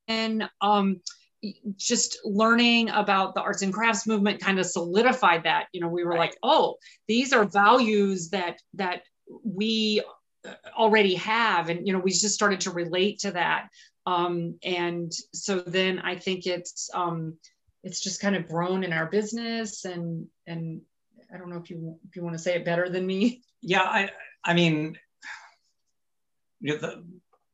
and 0.08 0.50
um, 0.62 1.02
just 1.78 2.20
learning 2.26 2.90
about 2.90 3.34
the 3.34 3.42
arts 3.42 3.62
and 3.62 3.74
crafts 3.74 4.06
movement 4.06 4.42
kind 4.42 4.60
of 4.60 4.66
solidified 4.66 5.44
that. 5.44 5.68
You 5.74 5.82
know 5.82 5.88
we 5.88 6.04
were 6.04 6.12
Right. 6.12 6.20
like 6.20 6.38
oh 6.44 6.76
these 7.08 7.34
are 7.34 7.46
values 7.46 8.30
that 8.32 8.60
that 8.76 9.04
we 9.44 10.02
uh, 10.46 10.54
already 10.78 11.16
have. 11.16 11.70
And 11.70 11.88
you 11.88 11.94
know 11.94 12.00
we 12.00 12.12
just 12.12 12.34
started 12.36 12.62
to 12.62 12.72
relate 12.72 13.20
to 13.20 13.32
that. 13.32 13.70
Um, 14.06 14.58
and 14.64 15.12
so 15.34 15.60
then 15.60 16.00
i 16.00 16.16
think 16.16 16.48
it's 16.48 16.90
um, 16.94 17.38
it's 17.84 18.02
just 18.02 18.20
kind 18.22 18.36
of 18.36 18.48
grown 18.48 18.84
in 18.84 18.92
our 18.92 19.06
business. 19.06 19.86
And 19.86 20.28
and 20.48 20.82
i 21.34 21.38
don't 21.38 21.50
know 21.50 21.58
if 21.58 21.70
you 21.70 21.98
if 22.08 22.16
you 22.16 22.24
want 22.24 22.36
to 22.36 22.42
say 22.44 22.56
it 22.56 22.66
better 22.66 22.90
than 22.90 23.06
me. 23.06 23.42
Yeah 23.62 23.84
i 23.84 24.10
i 24.44 24.54
mean 24.54 24.98
you 26.62 26.74
know, 26.74 26.80
the, 26.80 27.04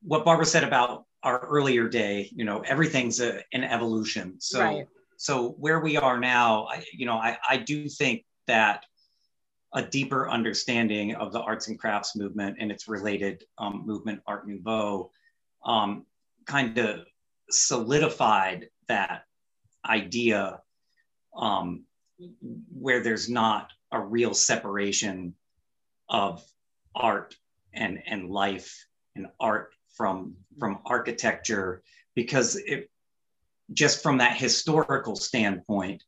what 0.01 0.25
barbara 0.25 0.45
said 0.45 0.63
about 0.63 1.05
our 1.25 1.39
earlier 1.39 1.89
day 1.89 2.29
you 2.33 2.45
know 2.45 2.61
everything's 2.61 3.19
a, 3.19 3.41
an 3.51 3.63
evolution 3.63 4.35
so 4.39 4.59
Right. 4.61 4.87
so 5.17 5.49
where 5.57 5.79
we 5.79 5.97
are 5.97 6.19
now 6.19 6.67
I, 6.67 6.83
you 6.93 7.05
know 7.05 7.15
I, 7.15 7.37
I 7.49 7.57
do 7.57 7.89
think 7.89 8.23
that 8.47 8.85
a 9.73 9.81
deeper 9.81 10.29
understanding 10.29 11.15
of 11.15 11.33
the 11.33 11.41
arts 11.41 11.67
and 11.67 11.77
crafts 11.77 12.15
movement 12.15 12.57
and 12.59 12.71
its 12.71 12.87
related 12.87 13.43
um, 13.57 13.83
movement 13.85 14.21
art 14.27 14.47
nouveau 14.47 15.11
um, 15.65 16.05
kind 16.45 16.77
of 16.77 17.01
solidified 17.49 18.69
that 18.87 19.23
idea 19.85 20.61
um, 21.35 21.83
where 22.71 23.01
there's 23.03 23.29
not 23.29 23.71
a 23.91 23.99
real 23.99 24.33
separation 24.33 25.33
of 26.07 26.43
art 26.95 27.35
and 27.73 27.99
and 28.05 28.29
life 28.29 28.85
and 29.15 29.27
art 29.39 29.73
from 29.97 30.35
from 30.59 30.79
architecture 30.85 31.81
because 32.15 32.55
it 32.55 32.89
just 33.73 34.01
from 34.03 34.17
that 34.19 34.37
historical 34.37 35.15
standpoint 35.15 36.03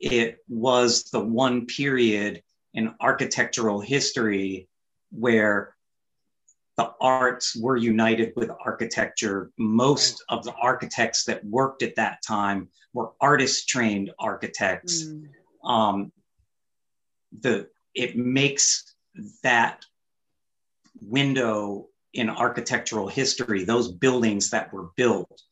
it 0.00 0.38
was 0.48 1.04
the 1.04 1.20
one 1.20 1.66
period 1.66 2.42
in 2.74 2.94
architectural 3.00 3.80
history 3.80 4.68
where 5.10 5.76
the 6.76 6.90
arts 7.00 7.54
were 7.56 7.76
united 7.76 8.32
with 8.36 8.50
architecture 8.64 9.50
most 9.58 10.24
of 10.28 10.44
the 10.44 10.54
architects 10.54 11.24
that 11.24 11.44
worked 11.44 11.82
at 11.82 11.94
that 11.94 12.18
time 12.26 12.68
were 12.92 13.12
artist 13.20 13.68
trained 13.68 14.10
architects 14.18 15.04
Mm. 15.04 15.28
um, 15.68 16.12
the 17.40 17.68
it 17.94 18.16
makes 18.16 18.94
that 19.42 19.84
window 21.00 21.86
in 22.14 22.30
architectural 22.30 23.08
history, 23.08 23.64
those 23.64 23.90
buildings 23.90 24.50
that 24.50 24.72
were 24.72 24.90
built 24.96 25.42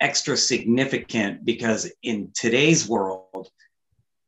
extra 0.00 0.36
significant 0.36 1.44
because 1.44 1.90
in 2.02 2.30
today's 2.34 2.88
world, 2.88 3.48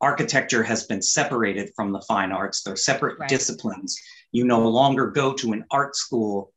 architecture 0.01 0.63
has 0.63 0.85
been 0.85 1.01
separated 1.01 1.71
from 1.75 1.93
the 1.93 2.01
fine 2.03 2.31
arts. 2.31 2.63
They're 2.63 2.77
separate 2.77 3.19
right. 3.19 3.29
disciplines. 3.29 3.99
You 4.33 4.45
no 4.45 4.69
longer 4.69 5.07
go 5.07 5.33
to 5.35 5.53
an 5.53 5.65
art 5.71 5.97
school 5.97 6.53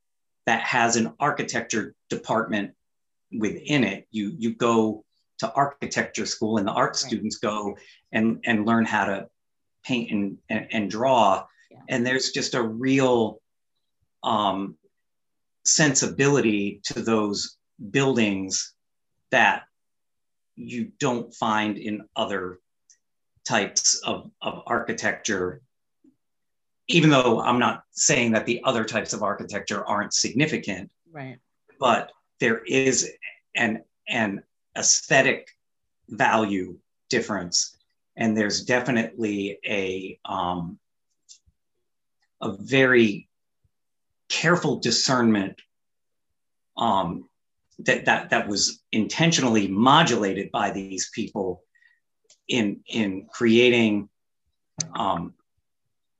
that 0.45 0.61
has 0.61 0.97
an 0.97 1.13
architecture 1.19 1.95
department 2.09 2.71
within 3.31 3.83
it. 3.83 4.07
You 4.11 4.33
you 4.37 4.53
go 4.53 5.05
to 5.39 5.51
architecture 5.53 6.25
school 6.25 6.57
and 6.57 6.67
the 6.67 6.71
art 6.71 6.89
right. 6.89 6.95
students 6.95 7.37
go 7.37 7.77
and, 8.11 8.39
and 8.45 8.65
learn 8.65 8.85
how 8.85 9.05
to 9.05 9.27
paint 9.83 10.11
and, 10.11 10.37
and, 10.49 10.67
and 10.71 10.89
draw. 10.89 11.45
Yeah. 11.69 11.79
And 11.89 12.05
there's 12.05 12.31
just 12.31 12.55
a 12.55 12.61
real 12.61 13.41
um, 14.25 14.75
sensibility 15.63 16.81
to 16.83 17.01
those 17.01 17.57
buildings 17.91 18.73
that 19.31 19.63
you 20.55 20.91
don't 20.99 21.33
find 21.33 21.77
in 21.77 22.07
other 22.15 22.59
types 23.47 24.01
of, 24.03 24.29
of 24.41 24.63
architecture 24.65 25.61
even 26.87 27.09
though 27.09 27.41
i'm 27.41 27.59
not 27.59 27.83
saying 27.91 28.31
that 28.31 28.45
the 28.45 28.61
other 28.63 28.83
types 28.83 29.13
of 29.13 29.23
architecture 29.23 29.85
aren't 29.85 30.13
significant 30.13 30.89
right. 31.11 31.37
but 31.79 32.11
there 32.39 32.59
is 32.65 33.11
an 33.55 33.83
an 34.07 34.43
aesthetic 34.77 35.49
value 36.09 36.77
difference. 37.09 37.77
And 38.17 38.35
there's 38.35 38.63
definitely 38.63 39.59
a 39.65 40.19
um, 40.25 40.79
a 42.41 42.53
very 42.53 43.27
careful 44.29 44.79
discernment 44.79 45.61
um, 46.77 47.29
that, 47.79 48.05
that 48.05 48.29
that 48.29 48.47
was 48.47 48.81
intentionally 48.91 49.67
modulated 49.67 50.51
by 50.51 50.71
these 50.71 51.09
people 51.13 51.63
in 52.47 52.81
in 52.87 53.27
creating 53.31 54.09
um, 54.97 55.33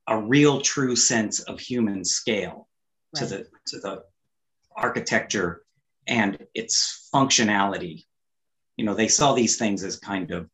a 0.06 0.18
real 0.18 0.60
true 0.60 0.96
sense 0.96 1.40
of 1.40 1.58
human 1.58 2.04
scale 2.04 2.68
right. 3.14 3.20
to 3.20 3.26
the 3.26 3.46
to 3.66 3.80
the 3.80 4.02
architecture 4.76 5.62
and 6.06 6.46
its 6.54 7.08
functionality 7.12 8.04
you 8.76 8.84
know 8.84 8.94
they 8.94 9.08
saw 9.08 9.32
these 9.32 9.56
things 9.56 9.82
as 9.82 9.98
kind 9.98 10.30
of 10.30 10.48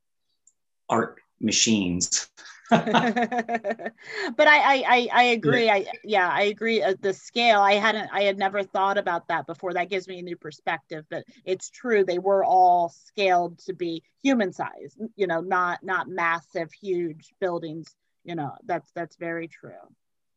art 0.88 1.20
machines 1.40 2.28
but 4.36 4.48
I, 4.48 4.82
I 4.86 5.08
i 5.12 5.22
agree 5.24 5.68
i 5.68 5.86
yeah 6.04 6.28
i 6.28 6.42
agree 6.42 6.82
uh, 6.82 6.94
the 7.00 7.12
scale 7.12 7.60
i 7.60 7.74
hadn't 7.74 8.08
i 8.12 8.22
had 8.22 8.38
never 8.38 8.62
thought 8.62 8.96
about 8.96 9.28
that 9.28 9.46
before 9.46 9.74
that 9.74 9.90
gives 9.90 10.08
me 10.08 10.18
a 10.18 10.22
new 10.22 10.36
perspective 10.36 11.04
but 11.10 11.24
it's 11.44 11.70
true 11.70 12.04
they 12.04 12.18
were 12.18 12.44
all 12.44 12.88
scaled 12.88 13.58
to 13.60 13.74
be 13.74 14.02
human 14.22 14.52
size 14.52 14.96
you 15.16 15.26
know 15.26 15.40
not 15.40 15.82
not 15.82 16.08
massive 16.08 16.72
huge 16.72 17.34
buildings 17.40 17.94
you 18.24 18.34
know 18.34 18.52
that's 18.64 18.90
that's 18.94 19.16
very 19.16 19.48
true 19.48 19.72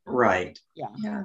right 0.06 0.60
yeah 0.76 0.88
yeah 1.04 1.24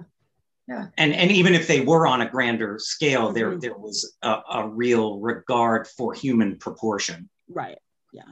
yeah. 0.68 0.86
And 0.98 1.12
and 1.12 1.32
even 1.32 1.54
if 1.54 1.66
they 1.66 1.80
were 1.80 2.06
on 2.06 2.20
a 2.20 2.30
grander 2.30 2.78
scale, 2.78 3.24
mm-hmm. 3.24 3.34
there 3.34 3.58
there 3.58 3.76
was 3.76 4.16
a, 4.22 4.36
a, 4.52 4.68
real 4.68 5.18
regard 5.18 5.88
for 5.88 6.14
human 6.14 6.58
proportion. 6.58 7.28
Right. 7.48 7.78
Yeah. 8.12 8.22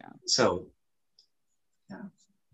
Yeah. 0.00 0.08
So. 0.26 0.71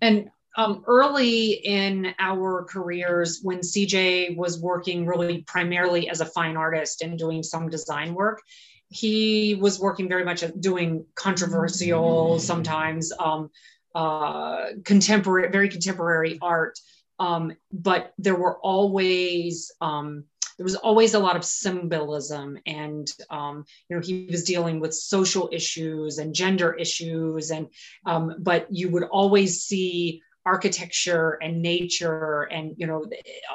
And 0.01 0.31
um, 0.57 0.83
early 0.87 1.53
in 1.53 2.15
our 2.19 2.65
careers, 2.65 3.41
when 3.43 3.61
CJ 3.61 4.37
was 4.37 4.61
working 4.61 5.07
really 5.07 5.43
primarily 5.43 6.09
as 6.09 6.21
a 6.21 6.27
fine 6.27 6.57
artist 6.57 7.03
and 7.03 7.19
doing 7.19 7.43
some 7.43 7.69
design 7.69 8.15
work, 8.15 8.43
he 8.91 9.55
was 9.55 9.79
working 9.79 10.09
very 10.09 10.25
much 10.25 10.43
at 10.43 10.61
doing 10.61 11.05
controversial, 11.15 12.39
sometimes 12.39 13.13
um, 13.21 13.51
uh, 13.95 14.69
contemporary, 14.85 15.51
very 15.51 15.69
contemporary 15.69 16.39
art. 16.41 16.79
Um, 17.21 17.53
but 17.73 18.15
there 18.19 18.37
were 18.37 18.59
always 18.59 19.73
um, 19.81 20.25
there 20.59 20.65
was 20.65 20.75
always 20.75 21.15
a 21.15 21.19
lot 21.19 21.37
of 21.37 21.45
symbolism 21.45 22.59
and 22.67 23.11
um, 23.31 23.65
you 23.89 23.97
know 23.97 24.03
he 24.03 24.29
was 24.31 24.45
dealing 24.45 24.81
with 24.81 24.93
social 24.93 25.49
issues 25.53 26.19
and 26.19 26.35
gender 26.35 26.75
issues 26.75 27.51
and 27.51 27.69
um, 28.05 28.35
but 28.39 28.67
you 28.71 28.91
would 28.91 29.05
always 29.05 29.63
see 29.63 30.21
architecture 30.49 31.39
and 31.43 31.61
nature 31.61 32.43
and 32.45 32.75
you 32.79 32.87
know 32.87 33.05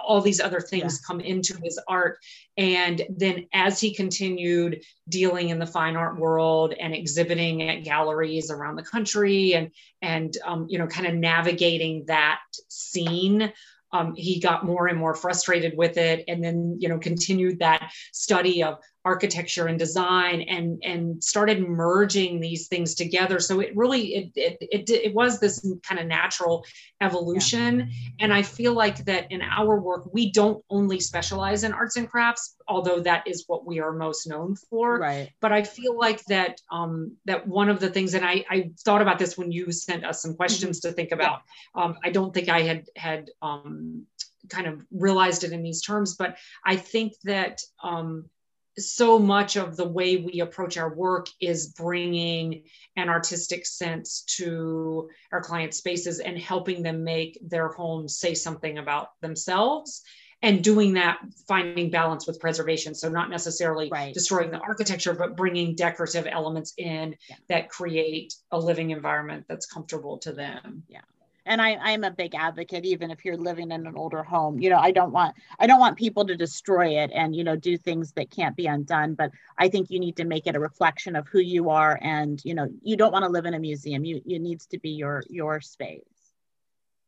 all 0.06 0.22
these 0.22 0.39
other 0.39 0.60
things 0.60 1.00
yeah. 1.02 1.08
come 1.08 1.20
into 1.20 1.58
his 1.63 1.80
art 1.88 2.20
and 2.56 3.02
then 3.10 3.48
as 3.52 3.80
he 3.80 3.96
continued 3.96 4.84
dealing 5.10 5.50
in 5.50 5.58
the 5.58 5.66
fine 5.66 5.96
art 5.96 6.20
world 6.20 6.72
and 6.80 6.94
exhibiting 6.94 7.63
at 7.63 7.84
galleries 7.84 8.52
around 8.52 8.76
the 8.76 8.84
country 8.84 9.56
and 9.56 9.72
and 10.04 10.38
um, 10.46 10.68
you 10.70 10.78
know 10.78 10.86
kind 10.86 11.08
of 11.08 11.16
navigating 11.16 12.04
that 12.06 12.42
scene 12.70 13.52
um, 13.94 14.14
he 14.16 14.40
got 14.40 14.66
more 14.66 14.88
and 14.88 14.98
more 14.98 15.14
frustrated 15.14 15.78
with 15.78 15.98
it 15.98 16.24
and 16.28 16.44
then 16.44 16.78
you 16.80 16.90
know 16.90 16.98
continued 16.98 17.60
that 17.60 17.92
study 18.12 18.64
of 18.64 18.80
architecture 19.06 19.68
and 19.68 19.78
design 19.78 20.42
and 20.42 20.82
and 20.84 21.22
started 21.22 21.68
merging 21.68 22.39
these 22.39 22.68
things 22.68 22.96
together 22.96 23.39
so 23.39 23.60
it 23.60 23.76
really 23.76 24.16
it 24.16 24.32
it 24.36 24.58
it, 24.62 24.89
it 24.89 25.13
was 25.13 25.39
this 25.39 25.66
kind 25.84 26.00
of 26.00 26.08
natural 26.08 26.63
evolution 27.02 27.80
yeah. 27.80 27.86
and 28.22 28.34
i 28.34 28.42
feel 28.42 28.74
like 28.74 29.04
that 29.04 29.30
in 29.30 29.42
our 29.42 29.80
work 29.80 30.08
we 30.13 30.32
don't 30.32 30.63
only 30.70 31.00
specialize 31.00 31.66
in 31.66 31.74
arts 31.74 31.98
and 31.98 32.10
crafts 32.10 32.56
although 32.68 33.02
that 33.02 33.28
is 33.28 33.44
what 33.48 33.66
we 33.66 33.80
are 33.80 33.92
most 33.92 34.26
known 34.26 34.56
for 34.56 35.00
right 35.00 35.30
but 35.42 35.52
i 35.52 35.62
feel 35.62 35.98
like 35.98 36.24
that 36.26 36.60
um 36.72 37.12
that 37.26 37.46
one 37.46 37.70
of 37.70 37.82
the 37.82 37.89
things 37.89 38.13
and 38.13 38.24
i 38.24 38.44
i 38.50 38.72
thought 38.86 39.02
about 39.02 39.20
this 39.20 39.38
when 39.38 39.52
you 39.52 39.70
sent 39.72 40.06
us 40.06 40.22
some 40.22 40.34
questions 40.34 40.80
mm-hmm. 40.80 40.89
to 40.89 40.96
think 40.96 41.12
about 41.12 41.42
yeah. 41.76 41.84
um 41.84 41.98
i 42.06 42.10
don't 42.10 42.34
think 42.34 42.48
i 42.48 42.62
had 42.62 42.86
had 42.96 43.30
um 43.42 44.06
kind 44.50 44.68
of 44.68 44.86
realized 44.92 45.44
it 45.44 45.52
in 45.52 45.63
these 45.63 45.82
terms 45.82 46.16
but 46.16 46.38
i 46.66 46.76
think 46.76 47.13
that 47.24 47.62
um 47.84 48.30
so 48.78 49.20
much 49.20 49.56
of 49.56 49.76
the 49.76 49.88
way 49.88 50.18
we 50.18 50.40
approach 50.40 50.78
our 50.78 50.94
work 50.94 51.28
is 51.40 51.68
bringing 51.68 52.64
an 52.96 53.10
artistic 53.10 53.66
sense 53.66 54.24
to 54.38 55.10
our 55.32 55.42
client 55.42 55.74
spaces 55.74 56.20
and 56.20 56.38
helping 56.38 56.84
them 56.84 57.04
make 57.04 57.38
their 57.42 57.68
homes 57.68 58.18
say 58.18 58.34
something 58.34 58.78
about 58.78 59.20
themselves 59.22 60.04
and 60.42 60.64
doing 60.64 60.94
that 60.94 61.20
finding 61.48 61.90
balance 61.90 62.28
with 62.28 62.40
preservation 62.40 62.94
so 62.94 63.10
not 63.10 63.30
necessarily 63.30 63.90
right. 63.90 64.14
destroying 64.14 64.52
the 64.52 64.60
architecture 64.60 65.14
but 65.14 65.38
bringing 65.38 65.76
decorative 65.76 66.28
elements 66.30 66.74
in 66.78 67.16
yeah. 67.30 67.36
that 67.50 67.70
create 67.70 68.36
a 68.52 68.60
living 68.60 68.92
environment 68.92 69.46
that's 69.48 69.66
comfortable 69.66 70.18
to 70.18 70.32
them 70.32 70.84
yeah 70.88 71.02
and 71.46 71.62
I, 71.62 71.78
I'm 71.82 72.04
a 72.04 72.12
big 72.12 72.36
advocate, 72.36 72.86
even 72.86 73.12
if 73.12 73.26
you're 73.26 73.38
living 73.38 73.72
in 73.72 73.86
an 73.86 73.96
older 73.96 74.24
home. 74.24 74.60
You 74.60 74.70
know, 74.70 74.78
I 74.78 74.92
don't 74.92 75.12
want 75.12 75.36
I 75.60 75.68
don't 75.68 75.80
want 75.80 75.98
people 75.98 76.26
to 76.26 76.36
destroy 76.36 77.00
it 77.00 77.12
and 77.14 77.36
you 77.36 77.44
know 77.44 77.56
do 77.56 77.78
things 77.78 78.14
that 78.14 78.32
can't 78.32 78.56
be 78.56 78.68
undone. 78.68 79.16
But 79.16 79.32
I 79.58 79.70
think 79.70 79.90
you 79.90 80.00
need 80.00 80.16
to 80.18 80.26
make 80.26 80.48
it 80.48 80.56
a 80.56 80.60
reflection 80.60 81.16
of 81.16 81.28
who 81.28 81.40
you 81.40 81.70
are, 81.70 82.00
and 82.02 82.42
you 82.46 82.56
know, 82.56 82.70
you 82.82 82.96
don't 82.96 83.12
want 83.12 83.24
to 83.24 83.32
live 83.32 83.46
in 83.46 83.54
a 83.54 83.60
museum. 83.60 84.06
You 84.06 84.22
it 84.26 84.40
needs 84.40 84.66
to 84.68 84.80
be 84.80 84.92
your 84.92 85.24
your 85.30 85.62
space. 85.62 86.04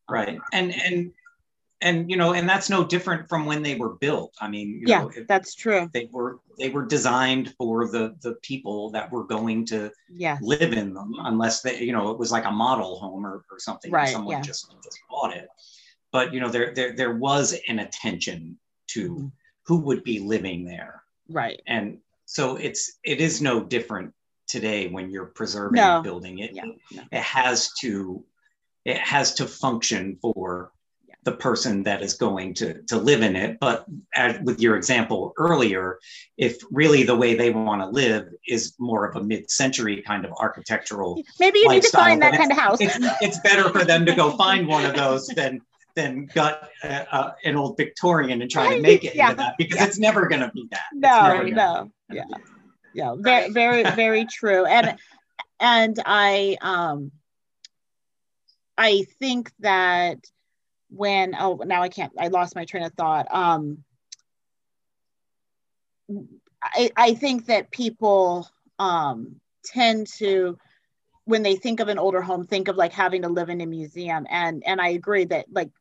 Right, 0.09 0.39
and 0.53 0.73
and 0.73 1.11
and 1.81 2.09
you 2.09 2.17
know 2.17 2.33
and 2.33 2.47
that's 2.47 2.69
no 2.69 2.83
different 2.83 3.27
from 3.27 3.45
when 3.45 3.61
they 3.61 3.75
were 3.75 3.95
built 3.95 4.33
i 4.39 4.47
mean 4.47 4.81
yeah 4.85 5.03
know, 5.03 5.11
that's 5.27 5.53
true 5.53 5.89
they 5.93 6.09
were 6.11 6.39
they 6.57 6.69
were 6.69 6.85
designed 6.85 7.53
for 7.57 7.87
the 7.87 8.15
the 8.21 8.33
people 8.41 8.89
that 8.89 9.11
were 9.11 9.23
going 9.23 9.65
to 9.65 9.91
yeah. 10.09 10.37
live 10.41 10.73
in 10.73 10.93
them 10.93 11.13
unless 11.19 11.61
they 11.61 11.81
you 11.81 11.91
know 11.91 12.11
it 12.11 12.17
was 12.17 12.31
like 12.31 12.45
a 12.45 12.51
model 12.51 12.97
home 12.99 13.25
or, 13.25 13.43
or 13.51 13.59
something 13.59 13.91
right, 13.91 14.09
someone 14.09 14.37
yeah. 14.37 14.41
just, 14.41 14.73
just 14.83 14.99
bought 15.09 15.35
it 15.35 15.47
but 16.11 16.33
you 16.33 16.39
know 16.39 16.49
there 16.49 16.73
there, 16.73 16.95
there 16.95 17.15
was 17.15 17.59
an 17.67 17.79
attention 17.79 18.57
to 18.87 19.09
mm-hmm. 19.09 19.27
who 19.65 19.77
would 19.79 20.03
be 20.03 20.19
living 20.19 20.65
there 20.65 21.03
right 21.29 21.61
and 21.67 21.97
so 22.25 22.55
it's 22.55 22.99
it 23.03 23.19
is 23.19 23.41
no 23.41 23.63
different 23.63 24.13
today 24.47 24.87
when 24.87 25.09
you're 25.09 25.25
preserving 25.25 25.81
no. 25.81 25.99
a 25.99 26.03
building 26.03 26.39
it, 26.39 26.51
yeah, 26.53 26.65
no. 26.91 27.03
it 27.11 27.21
has 27.21 27.71
to 27.81 28.23
it 28.85 28.97
has 28.97 29.33
to 29.33 29.45
function 29.45 30.17
for 30.21 30.71
the 31.25 31.31
person 31.31 31.81
that 31.83 32.03
is 32.03 32.13
going 32.13 32.53
to, 32.53 32.81
to 32.83 32.97
live 32.97 33.23
in 33.23 33.35
it. 33.35 33.57
But 33.59 33.85
as, 34.13 34.39
with 34.41 34.61
your 34.61 34.77
example 34.77 35.33
earlier, 35.37 35.99
if 36.37 36.57
really 36.71 37.03
the 37.03 37.15
way 37.15 37.33
they 37.35 37.49
want 37.49 37.81
to 37.81 37.87
live 37.87 38.29
is 38.47 38.75
more 38.79 39.05
of 39.07 39.15
a 39.15 39.23
mid-century 39.23 40.03
kind 40.03 40.23
of 40.23 40.31
architectural 40.39 41.21
maybe 41.39 41.59
you 41.59 41.69
need 41.69 41.81
to 41.81 41.89
find 41.89 42.21
that 42.21 42.37
kind 42.37 42.51
of 42.51 42.57
house. 42.57 42.79
It's, 42.79 42.97
it's, 43.21 43.39
better 43.39 43.69
for 43.69 43.83
them 43.83 44.05
to 44.05 44.15
go 44.15 44.31
find 44.37 44.67
one 44.67 44.85
of 44.85 44.95
those 44.95 45.27
than 45.27 45.61
than 45.95 46.27
gut 46.33 46.69
uh, 46.83 47.05
uh, 47.11 47.31
an 47.43 47.55
old 47.55 47.77
Victorian 47.77 48.41
and 48.41 48.51
try 48.51 48.75
to 48.75 48.81
make 48.81 49.03
it 49.03 49.15
yeah. 49.15 49.31
into 49.31 49.37
that 49.37 49.55
because 49.57 49.77
yeah. 49.77 49.85
it's 49.85 49.97
never 49.97 50.27
going 50.27 50.41
to 50.41 50.51
be 50.53 50.67
that. 50.71 50.81
No, 50.93 51.41
no, 51.43 51.91
yeah, 52.11 52.23
yeah, 52.93 53.15
very, 53.17 53.51
very, 53.51 53.83
very 53.91 54.25
true. 54.25 54.65
And 54.65 54.97
and 55.59 55.99
I 56.05 56.57
um 56.61 57.11
I 58.77 59.05
think 59.19 59.51
that 59.59 60.19
when 60.89 61.35
oh 61.35 61.61
now 61.65 61.81
I 61.81 61.89
can't 61.89 62.13
I 62.19 62.27
lost 62.27 62.55
my 62.55 62.65
train 62.65 62.83
of 62.83 62.93
thought. 62.93 63.27
Um 63.31 63.83
I, 66.61 66.91
I 66.95 67.13
think 67.13 67.45
that 67.47 67.71
people 67.71 68.47
um, 68.79 69.39
tend 69.63 70.07
to 70.17 70.57
when 71.25 71.41
they 71.41 71.55
think 71.55 71.79
of 71.79 71.87
an 71.87 71.97
older 71.97 72.21
home 72.21 72.45
think 72.45 72.67
of 72.67 72.75
like 72.75 72.93
having 72.93 73.23
to 73.23 73.29
live 73.29 73.49
in 73.49 73.61
a 73.61 73.65
museum 73.65 74.27
and 74.29 74.63
and 74.63 74.79
i 74.79 74.89
agree 74.89 75.25
that 75.25 75.47
like 75.51 75.71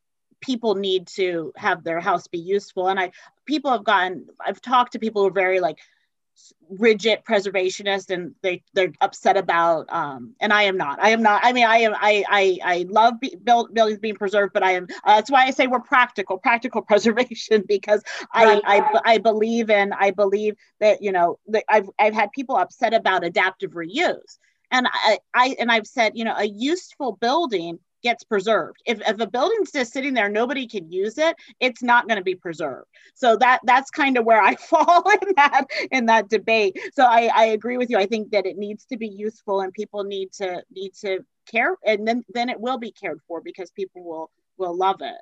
people 0.41 0.73
need 0.73 1.05
to 1.05 1.53
have 1.55 1.83
their 1.83 1.99
house 1.99 2.25
be 2.27 2.39
useful 2.39 2.87
and 2.87 2.99
i 2.99 3.11
people 3.45 3.69
have 3.69 3.83
gotten 3.83 4.25
i've 4.43 4.59
talked 4.59 4.93
to 4.93 4.99
people 4.99 5.21
who 5.21 5.27
are 5.27 5.31
very 5.31 5.59
like 5.59 5.77
rigid 6.69 7.19
preservationist 7.23 8.09
and 8.09 8.33
they 8.41 8.63
they're 8.73 8.91
upset 9.01 9.37
about 9.37 9.85
um 9.89 10.33
and 10.41 10.51
i 10.51 10.63
am 10.63 10.77
not. 10.77 10.99
I 10.99 11.09
am 11.09 11.21
not 11.21 11.41
i 11.43 11.53
mean 11.53 11.65
i 11.65 11.77
am 11.77 11.93
i 11.95 12.23
i, 12.29 12.59
I 12.63 12.85
love 12.89 13.19
be, 13.19 13.35
build, 13.43 13.73
buildings 13.73 13.99
being 13.99 14.15
preserved 14.15 14.51
but 14.53 14.63
i 14.63 14.71
am 14.71 14.87
uh, 15.03 15.15
that's 15.15 15.29
why 15.29 15.45
i 15.45 15.51
say 15.51 15.67
we're 15.67 15.79
practical 15.79 16.37
practical 16.37 16.81
preservation 16.89 17.63
because 17.67 18.03
I, 18.33 18.61
I 18.65 18.99
i 19.05 19.17
believe 19.17 19.69
in 19.69 19.93
i 19.93 20.11
believe 20.11 20.55
that 20.79 21.01
you 21.01 21.11
know 21.11 21.39
that 21.47 21.63
i've 21.69 21.89
i've 21.99 22.13
had 22.13 22.31
people 22.31 22.57
upset 22.57 22.93
about 22.93 23.23
adaptive 23.23 23.71
reuse. 23.71 24.37
And 24.71 24.87
I, 24.87 25.19
I 25.33 25.55
and 25.59 25.71
i've 25.71 25.87
said 25.87 26.13
you 26.15 26.25
know 26.25 26.35
a 26.35 26.45
useful 26.45 27.13
building 27.21 27.79
gets 28.05 28.23
preserved. 28.23 28.77
If, 28.85 29.01
if 29.01 29.19
a 29.19 29.25
building's 29.25 29.71
just 29.71 29.91
sitting 29.91 30.13
there, 30.13 30.29
nobody 30.29 30.67
can 30.67 30.91
use 30.91 31.17
it, 31.17 31.35
it's 31.59 31.81
not 31.81 32.07
going 32.07 32.19
to 32.19 32.23
be 32.23 32.35
preserved. 32.35 32.85
So 33.15 33.35
that 33.37 33.61
that's 33.63 33.89
kind 33.89 34.15
of 34.15 34.25
where 34.25 34.41
I 34.41 34.55
fall 34.71 35.03
in 35.09 35.33
that 35.35 35.65
in 35.91 36.05
that 36.05 36.29
debate. 36.29 36.77
So 36.93 37.03
I, 37.03 37.31
I 37.35 37.45
agree 37.45 37.77
with 37.77 37.89
you. 37.89 37.97
I 37.97 38.05
think 38.05 38.29
that 38.31 38.45
it 38.45 38.57
needs 38.57 38.85
to 38.85 38.97
be 38.97 39.07
useful 39.07 39.61
and 39.61 39.73
people 39.73 40.03
need 40.03 40.31
to 40.33 40.61
need 40.71 40.93
to 41.01 41.25
care 41.47 41.75
and 41.85 42.07
then 42.07 42.23
then 42.33 42.49
it 42.49 42.59
will 42.59 42.77
be 42.77 42.91
cared 42.91 43.19
for 43.27 43.41
because 43.41 43.71
people 43.71 44.03
will 44.03 44.29
will 44.57 44.77
love 44.77 44.97
it. 45.01 45.17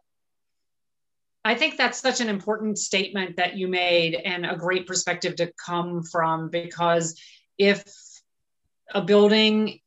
I 1.46 1.56
think 1.56 1.78
that's 1.78 2.00
such 2.00 2.20
an 2.20 2.30
important 2.30 2.78
statement 2.78 3.38
that 3.38 3.56
you 3.58 3.68
made 3.70 4.16
and 4.16 4.46
a 4.46 4.58
great 4.58 4.88
perspective 4.88 5.38
to 5.38 5.54
come 5.66 6.04
from 6.04 6.50
because 6.50 7.20
if 7.58 7.84
a 8.94 9.02
building 9.02 9.80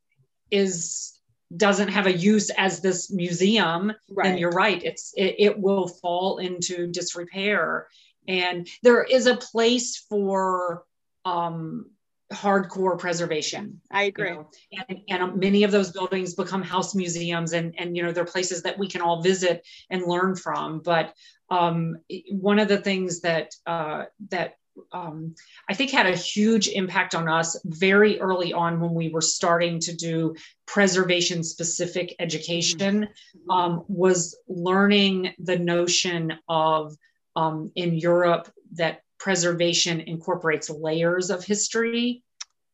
is 0.51 1.16
doesn't 1.57 1.89
have 1.89 2.07
a 2.07 2.17
use 2.17 2.51
as 2.51 2.81
this 2.81 3.11
museum 3.11 3.93
right. 4.11 4.25
then 4.25 4.39
you're 4.39 4.51
right 4.51 4.83
it's 4.83 5.13
it, 5.17 5.37
it 5.39 5.59
will 5.59 5.89
fall 5.89 6.39
into 6.39 6.87
disrepair 6.89 7.87
and 8.27 8.69
there 8.83 9.05
is 9.05 9.27
a 9.27 9.37
place 9.37 10.05
for 10.09 10.85
um 11.25 11.87
hardcore 12.33 12.99
preservation 12.99 13.81
i 13.93 14.05
agree 14.05 14.31
you 14.31 14.35
know? 14.35 14.85
and, 14.89 14.99
and 15.09 15.37
many 15.37 15.63
of 15.63 15.71
those 15.71 15.93
buildings 15.93 16.35
become 16.35 16.63
house 16.63 16.95
museums 16.95 17.53
and 17.53 17.75
and 17.79 17.97
you 17.97 18.03
know 18.03 18.11
they're 18.11 18.25
places 18.25 18.63
that 18.63 18.77
we 18.77 18.89
can 18.89 19.01
all 19.01 19.23
visit 19.23 19.65
and 19.91 20.03
learn 20.03 20.35
from 20.35 20.81
but 20.81 21.15
um, 21.51 21.99
one 22.31 22.59
of 22.59 22.69
the 22.69 22.79
things 22.79 23.21
that 23.21 23.55
uh, 23.67 24.05
that 24.31 24.57
um, 24.93 25.35
I 25.69 25.75
think 25.75 25.91
had 25.91 26.07
a 26.07 26.17
huge 26.17 26.69
impact 26.69 27.15
on 27.15 27.29
us 27.29 27.59
very 27.65 28.21
early 28.21 28.53
on 28.53 28.81
when 28.81 28.95
we 28.95 29.09
were 29.09 29.21
starting 29.21 29.81
to 29.81 29.95
do 29.95 30.35
preservation 30.67 31.43
specific 31.43 32.15
education 32.19 33.09
um, 33.51 33.85
was 33.89 34.37
learning 34.49 35.35
the 35.39 35.59
notion 35.59 36.33
of 36.49 36.97
um, 37.35 37.71
in 37.75 37.95
Europe 37.95 38.51
that 38.75 39.03
preservation 39.19 40.01
incorporates 40.01 40.71
layers 40.71 41.31
of 41.31 41.45
history. 41.45 42.23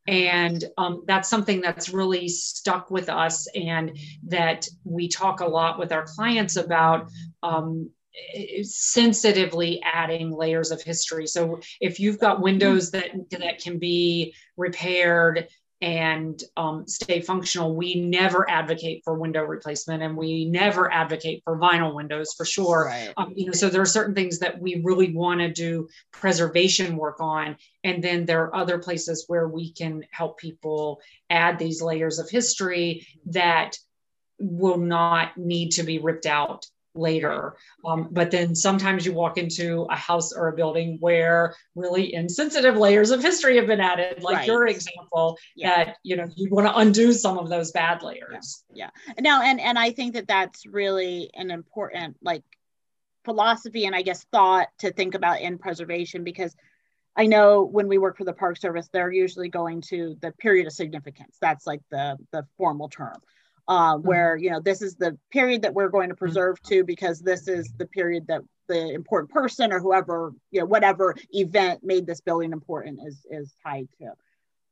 And 0.09 0.65
um, 0.77 1.05
that's 1.07 1.29
something 1.29 1.61
that's 1.61 1.91
really 1.91 2.29
stuck 2.29 2.91
with 2.91 3.09
us, 3.09 3.47
and 3.55 3.97
that 4.27 4.67
we 4.83 5.07
talk 5.07 5.41
a 5.41 5.47
lot 5.47 5.79
with 5.79 5.93
our 5.93 6.05
clients 6.05 6.57
about 6.57 7.09
um, 7.45 7.91
sensitively 8.63 9.83
adding 9.83 10.31
layers 10.31 10.71
of 10.71 10.83
history. 10.83 11.27
So 11.27 11.61
if 11.81 11.99
you've 11.99 12.19
got 12.19 12.41
windows 12.41 12.91
that 12.91 13.11
that 13.31 13.59
can 13.59 13.79
be 13.79 14.35
repaired 14.57 15.49
and 15.81 16.41
um, 16.57 16.87
stay 16.87 17.21
functional, 17.21 17.75
we 17.75 17.97
never 17.97 18.49
advocate 18.49 19.03
for 19.05 19.15
window 19.15 19.43
replacement, 19.43 20.01
and 20.01 20.17
we 20.17 20.45
never 20.45 20.93
advocate 20.93 21.43
for 21.43 21.59
vinyl 21.59 21.93
windows 21.93 22.35
for 22.35 22.45
sure. 22.45 22.85
Right. 22.87 23.13
Um, 23.17 23.33
you 23.35 23.47
know, 23.47 23.53
so 23.53 23.69
there 23.69 23.83
are 23.83 23.87
certain 23.87 24.15
things 24.15 24.39
that 24.39 24.61
we 24.61 24.81
really 24.85 25.13
want 25.13 25.41
to 25.41 25.51
do 25.51 25.89
preservation 26.13 26.97
work 26.97 27.21
on, 27.21 27.57
and 27.83 28.03
then 28.03 28.27
there 28.27 28.43
are 28.45 28.55
other 28.55 28.79
places 28.79 29.25
where 29.27 29.49
we 29.49 29.73
can 29.73 30.05
help 30.13 30.39
people 30.39 31.01
add 31.29 31.59
these 31.59 31.83
layers 31.83 32.21
of 32.21 32.31
history 32.31 33.05
that 33.27 33.77
will 34.39 34.79
not 34.79 35.37
need 35.37 35.71
to 35.71 35.83
be 35.83 35.99
ripped 35.99 36.27
out 36.27 36.67
later. 36.95 37.57
Um, 37.85 38.09
but 38.11 38.31
then 38.31 38.55
sometimes 38.55 39.07
you 39.07 39.13
walk 39.13 39.39
into 39.39 39.87
a 39.91 39.97
house 39.97 40.33
or 40.33 40.49
a 40.49 40.53
building 40.53 40.99
where 41.01 41.55
really 41.75 42.15
insensitive 42.15 42.77
layers 42.77 43.11
of 43.11 43.23
history 43.23 43.57
have 43.57 43.67
been 43.67 43.81
added, 43.81 44.23
like 44.23 44.39
right. 44.39 44.47
your 44.47 44.67
example, 44.67 45.39
yeah. 45.57 45.85
that 45.85 45.97
you 46.03 46.17
know 46.17 46.29
you 46.37 46.51
want 46.51 46.67
to 46.67 46.77
undo 46.77 47.13
some 47.13 47.39
of 47.39 47.49
those 47.49 47.73
bad 47.73 48.03
layers. 48.03 48.65
Yeah. 48.73 48.91
yeah. 49.07 49.15
No, 49.21 49.43
and 49.43 49.61
and 49.61 49.79
I 49.79 49.91
think 49.91 50.15
that 50.15 50.29
that's 50.29 50.67
really 50.67 51.31
an 51.35 51.51
important 51.51 52.17
like 52.23 52.45
philosophy 53.25 53.87
and 53.87 53.95
I 53.95 54.03
guess 54.03 54.25
thought 54.33 54.69
to 54.79 54.93
think 54.93 55.15
about 55.15 55.41
in 55.41 55.59
preservation 55.59 56.25
because 56.25 56.55
I 57.15 57.27
know 57.27 57.63
when 57.63 57.89
we 57.89 57.99
work 57.99 58.17
for 58.17 58.25
the 58.25 58.33
Park 58.33 58.57
Service, 58.57 58.89
they're 58.91 59.13
usually 59.13 59.51
going 59.51 59.83
to 59.89 60.17
the 60.23 60.33
period 60.33 60.67
of 60.67 60.73
significance. 60.73 61.37
That's 61.41 61.67
like 61.67 61.83
the 61.91 62.17
the 62.33 62.47
formal 62.57 62.89
term 62.89 63.17
uh, 63.69 63.97
where 63.97 64.37
you 64.37 64.51
know 64.51 64.61
this 64.61 64.83
is 64.83 64.97
the 64.97 65.17
period 65.31 65.63
that 65.63 65.75
we're 65.75 65.89
going 65.89 66.09
to 66.09 66.15
mm-hmm. 66.15 66.25
preserve 66.25 66.61
to 66.63 66.85
because 66.85 67.21
this 67.21 67.49
is 67.49 67.73
the 67.79 67.87
period 67.87 68.27
that 68.27 68.43
the 68.69 68.93
important 68.95 69.31
person 69.31 69.73
or 69.73 69.81
whoever 69.81 70.33
you 70.51 70.61
know 70.61 70.67
whatever 70.67 71.15
event 71.31 71.83
made 71.83 72.07
this 72.07 72.21
building 72.21 72.53
important 72.53 73.01
is 73.07 73.27
is 73.31 73.55
tied 73.65 73.89
to. 73.99 74.13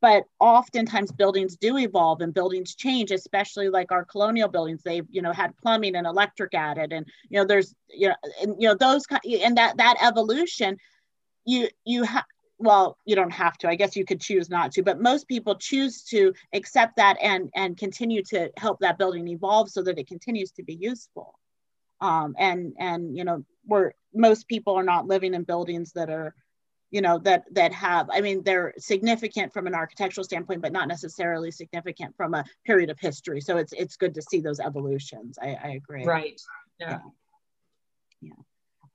But 0.01 0.23
oftentimes 0.39 1.11
buildings 1.11 1.57
do 1.57 1.77
evolve 1.77 2.21
and 2.21 2.33
buildings 2.33 2.73
change 2.75 3.11
especially 3.11 3.69
like 3.69 3.91
our 3.91 4.03
colonial 4.03 4.49
buildings. 4.49 4.81
They've 4.83 5.05
you 5.09 5.21
know 5.21 5.31
had 5.31 5.55
plumbing 5.57 5.95
and 5.95 6.07
electric 6.07 6.53
added 6.53 6.91
and 6.91 7.05
you 7.29 7.39
know 7.39 7.45
there's 7.45 7.73
you 7.89 8.09
know 8.09 8.15
and 8.41 8.55
you 8.59 8.67
know 8.67 8.75
those 8.75 9.05
and 9.23 9.57
that 9.57 9.77
that 9.77 9.97
evolution 10.01 10.77
you 11.45 11.69
you 11.85 12.03
have 12.03 12.25
well 12.61 12.97
you 13.05 13.15
don't 13.15 13.31
have 13.31 13.57
to. 13.59 13.69
I 13.69 13.75
guess 13.75 13.95
you 13.95 14.05
could 14.05 14.21
choose 14.21 14.49
not 14.49 14.71
to 14.73 14.83
but 14.83 15.01
most 15.01 15.27
people 15.27 15.55
choose 15.55 16.03
to 16.05 16.33
accept 16.53 16.95
that 16.97 17.17
and 17.21 17.49
and 17.55 17.77
continue 17.77 18.23
to 18.23 18.51
help 18.57 18.79
that 18.79 18.97
building 18.97 19.27
evolve 19.27 19.69
so 19.69 19.81
that 19.83 19.99
it 19.99 20.07
continues 20.07 20.51
to 20.53 20.63
be 20.63 20.75
useful. 20.75 21.37
Um, 21.99 22.35
and 22.37 22.73
and 22.79 23.17
you 23.17 23.23
know 23.23 23.43
we're 23.65 23.91
most 24.13 24.47
people 24.47 24.73
are 24.75 24.83
not 24.83 25.07
living 25.07 25.33
in 25.33 25.43
buildings 25.43 25.91
that 25.93 26.09
are 26.09 26.33
you 26.89 27.01
know 27.01 27.19
that 27.19 27.45
that 27.51 27.71
have 27.73 28.09
i 28.11 28.19
mean 28.19 28.43
they're 28.43 28.73
significant 28.77 29.53
from 29.53 29.65
an 29.65 29.73
architectural 29.73 30.25
standpoint 30.25 30.61
but 30.61 30.73
not 30.73 30.89
necessarily 30.89 31.49
significant 31.49 32.15
from 32.17 32.33
a 32.33 32.43
period 32.65 32.89
of 32.89 32.99
history. 32.99 33.41
So 33.41 33.57
it's 33.57 33.73
it's 33.73 33.95
good 33.95 34.13
to 34.15 34.21
see 34.21 34.41
those 34.41 34.59
evolutions. 34.59 35.37
I, 35.41 35.57
I 35.63 35.69
agree. 35.71 36.05
Right. 36.05 36.39
Yeah. 36.79 36.99
yeah. 38.21 38.33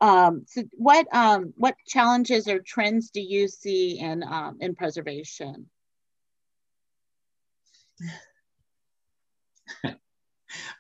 Um, 0.01 0.45
so 0.47 0.63
what 0.73 1.07
um, 1.15 1.55
what 1.57 1.75
challenges 1.87 2.49
or 2.49 2.59
trends 2.61 3.11
do 3.11 3.21
you 3.21 3.49
see 3.49 3.99
in 3.99 4.23
um, 4.23 4.59
in 4.61 4.75
preservation? 4.75 5.71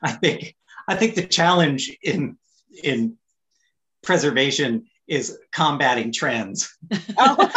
I 0.02 0.12
think 0.12 0.54
I 0.88 0.94
think 0.96 1.14
the 1.14 1.26
challenge 1.26 1.96
in 2.02 2.36
in 2.82 3.16
preservation 4.02 4.86
is 5.08 5.38
combating 5.52 6.12
trends. 6.12 6.76
Oh. 7.16 7.36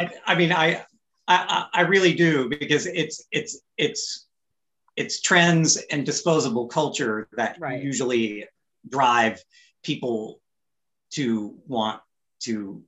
I, 0.00 0.10
I, 0.26 0.34
mean, 0.36 0.52
I, 0.52 0.84
I 1.26 1.66
I 1.72 1.80
really 1.82 2.14
do 2.14 2.48
because 2.48 2.86
it's 2.86 3.24
it's 3.32 3.60
it's 3.76 4.27
it's 4.98 5.20
trends 5.20 5.76
and 5.92 6.04
disposable 6.04 6.66
culture 6.66 7.28
that 7.36 7.56
right. 7.60 7.80
usually 7.80 8.44
drive 8.88 9.40
people 9.84 10.40
to 11.10 11.54
want 11.68 12.00
to 12.40 12.82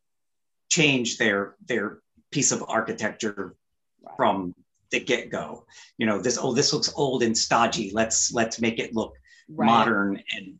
change 0.69 1.19
their 1.19 1.55
their 1.67 2.01
piece 2.33 2.51
of 2.51 2.65
architecture 2.67 3.55
right. 4.03 4.17
from 4.17 4.55
the 4.91 4.99
get-go 4.99 5.65
you 5.99 6.07
know 6.07 6.21
this 6.21 6.37
oh 6.41 6.53
this 6.53 6.73
looks 6.73 6.93
old 6.97 7.23
and 7.23 7.39
stodgy 7.39 7.93
let's 7.95 8.33
let's 8.33 8.61
make 8.61 8.81
it 8.81 8.93
look 8.93 9.15
right. 9.49 9.67
modern 9.67 10.21
and 10.35 10.59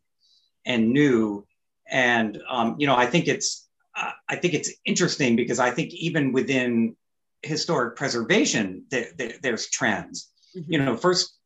and 0.67 0.93
new 0.93 1.45
and 1.89 2.41
um, 2.49 2.77
you 2.79 2.87
know 2.87 2.95
i 2.95 3.07
think 3.07 3.27
it's 3.27 3.69
uh, 3.97 4.13
i 4.29 4.37
think 4.37 4.55
it's 4.55 4.71
interesting 4.85 5.35
because 5.35 5.59
i 5.59 5.71
think 5.71 5.93
even 5.95 6.31
within 6.31 6.95
historic 7.43 7.97
preservation 7.97 8.85
there, 8.91 9.09
there, 9.17 9.33
there's 9.43 9.69
trends 9.69 10.31
mm-hmm. 10.57 10.73
you 10.73 10.79
know 10.79 10.97
first 10.97 11.40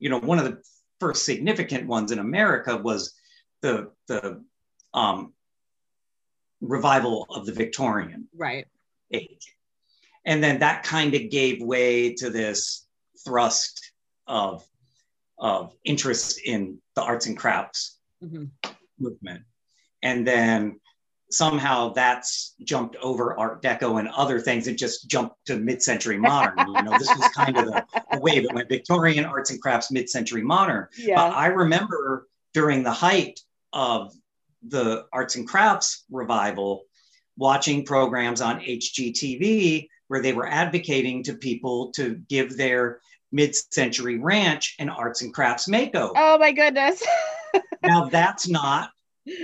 you 0.00 0.08
know, 0.08 0.18
one 0.18 0.38
of 0.38 0.44
the 0.44 0.60
first 0.98 1.24
significant 1.24 1.86
ones 1.86 2.10
in 2.10 2.18
America 2.18 2.76
was 2.76 3.14
the 3.62 3.92
the 4.08 4.42
um, 4.92 5.32
revival 6.60 7.26
of 7.30 7.46
the 7.46 7.52
Victorian 7.52 8.26
right. 8.36 8.66
age, 9.12 9.54
and 10.24 10.42
then 10.42 10.58
that 10.58 10.82
kind 10.82 11.14
of 11.14 11.30
gave 11.30 11.62
way 11.62 12.14
to 12.14 12.30
this 12.30 12.86
thrust 13.24 13.92
of 14.26 14.66
of 15.38 15.74
interest 15.84 16.40
in 16.44 16.78
the 16.96 17.02
arts 17.02 17.26
and 17.26 17.38
crafts 17.38 17.98
mm-hmm. 18.22 18.44
movement, 18.98 19.44
and 20.02 20.26
then 20.26 20.80
somehow 21.30 21.92
that's 21.92 22.54
jumped 22.64 22.96
over 22.96 23.38
Art 23.38 23.62
Deco 23.62 23.98
and 23.98 24.08
other 24.08 24.40
things 24.40 24.66
and 24.66 24.76
just 24.76 25.08
jumped 25.08 25.36
to 25.46 25.56
mid-century 25.56 26.18
modern. 26.18 26.58
you 26.58 26.82
know, 26.82 26.98
this 26.98 27.08
was 27.08 27.28
kind 27.34 27.56
of 27.56 27.66
the, 27.66 27.84
the 28.12 28.20
wave 28.20 28.44
that 28.44 28.54
went 28.54 28.68
Victorian 28.68 29.24
arts 29.24 29.50
and 29.50 29.60
crafts, 29.60 29.90
mid-century 29.90 30.42
modern. 30.42 30.86
Yeah. 30.98 31.16
But 31.16 31.36
I 31.36 31.46
remember 31.46 32.28
during 32.52 32.82
the 32.82 32.90
height 32.90 33.40
of 33.72 34.12
the 34.66 35.06
arts 35.12 35.36
and 35.36 35.46
crafts 35.46 36.04
revival, 36.10 36.84
watching 37.36 37.84
programs 37.84 38.40
on 38.40 38.60
HGTV 38.60 39.88
where 40.08 40.20
they 40.20 40.32
were 40.32 40.48
advocating 40.48 41.22
to 41.22 41.34
people 41.34 41.92
to 41.92 42.20
give 42.28 42.56
their 42.56 43.00
mid-century 43.30 44.18
ranch 44.18 44.74
an 44.80 44.88
arts 44.88 45.22
and 45.22 45.32
crafts 45.32 45.68
makeover. 45.68 46.12
Oh 46.16 46.36
my 46.38 46.50
goodness. 46.50 47.02
now 47.84 48.06
that's 48.06 48.48
not 48.48 48.90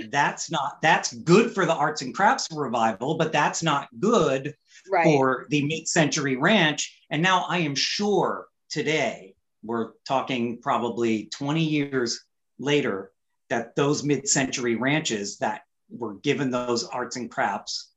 that's 0.09 0.51
not 0.51 0.81
that's 0.81 1.13
good 1.13 1.53
for 1.53 1.65
the 1.65 1.73
arts 1.73 2.01
and 2.01 2.13
crafts 2.13 2.47
revival 2.51 3.15
but 3.15 3.31
that's 3.31 3.63
not 3.63 3.87
good 3.99 4.53
right. 4.91 5.03
for 5.03 5.47
the 5.49 5.65
mid-century 5.65 6.35
ranch 6.35 7.01
and 7.09 7.21
now 7.21 7.45
i 7.47 7.57
am 7.57 7.75
sure 7.75 8.47
today 8.69 9.33
we're 9.63 9.91
talking 10.07 10.59
probably 10.61 11.25
20 11.25 11.63
years 11.63 12.25
later 12.59 13.11
that 13.49 13.75
those 13.75 14.03
mid-century 14.03 14.75
ranches 14.75 15.37
that 15.37 15.61
were 15.89 16.15
given 16.15 16.51
those 16.51 16.83
arts 16.85 17.15
and 17.15 17.31
crafts 17.31 17.91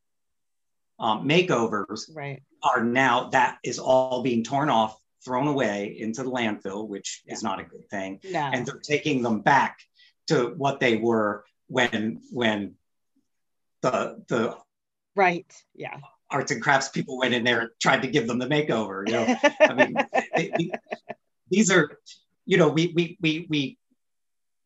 um, 0.99 1.27
makeovers 1.27 2.15
right. 2.15 2.43
are 2.63 2.85
now 2.85 3.31
that 3.31 3.59
is 3.65 3.79
all 3.79 4.23
being 4.23 4.45
torn 4.45 4.69
off 4.69 4.97
thrown 5.25 5.49
away 5.49 5.97
into 5.99 6.23
the 6.23 6.31
landfill 6.31 6.89
which 6.89 7.23
yeah. 7.27 7.35
is 7.35 7.43
not 7.43 7.61
a 7.61 7.65
good 7.65 7.89
thing 7.91 8.21
no. 8.25 8.39
and 8.39 8.65
they're 8.67 8.81
taking 8.83 9.23
them 9.23 9.41
back 9.41 9.79
to 10.27 10.55
what 10.57 10.79
they 10.79 10.97
were 10.97 11.45
when 11.71 12.21
when 12.31 12.75
the 13.83 14.23
the 14.29 14.57
right 15.15 15.47
yeah. 15.75 15.99
arts 16.31 16.51
and 16.51 16.61
crafts 16.61 16.89
people 16.89 17.17
went 17.17 17.33
in 17.33 17.45
there 17.45 17.61
and 17.61 17.71
tried 17.81 18.03
to 18.03 18.09
give 18.09 18.27
them 18.27 18.39
the 18.39 18.47
makeover 18.47 19.07
you 19.07 19.15
know? 19.15 19.37
I 19.61 19.75
mean 19.75 19.95
they, 20.37 20.51
they, 20.59 20.71
these 21.49 21.71
are 21.71 21.99
you 22.45 22.59
know 22.59 22.69
we 22.69 22.93
we 22.95 23.17
we 23.21 23.47
we 23.49 23.79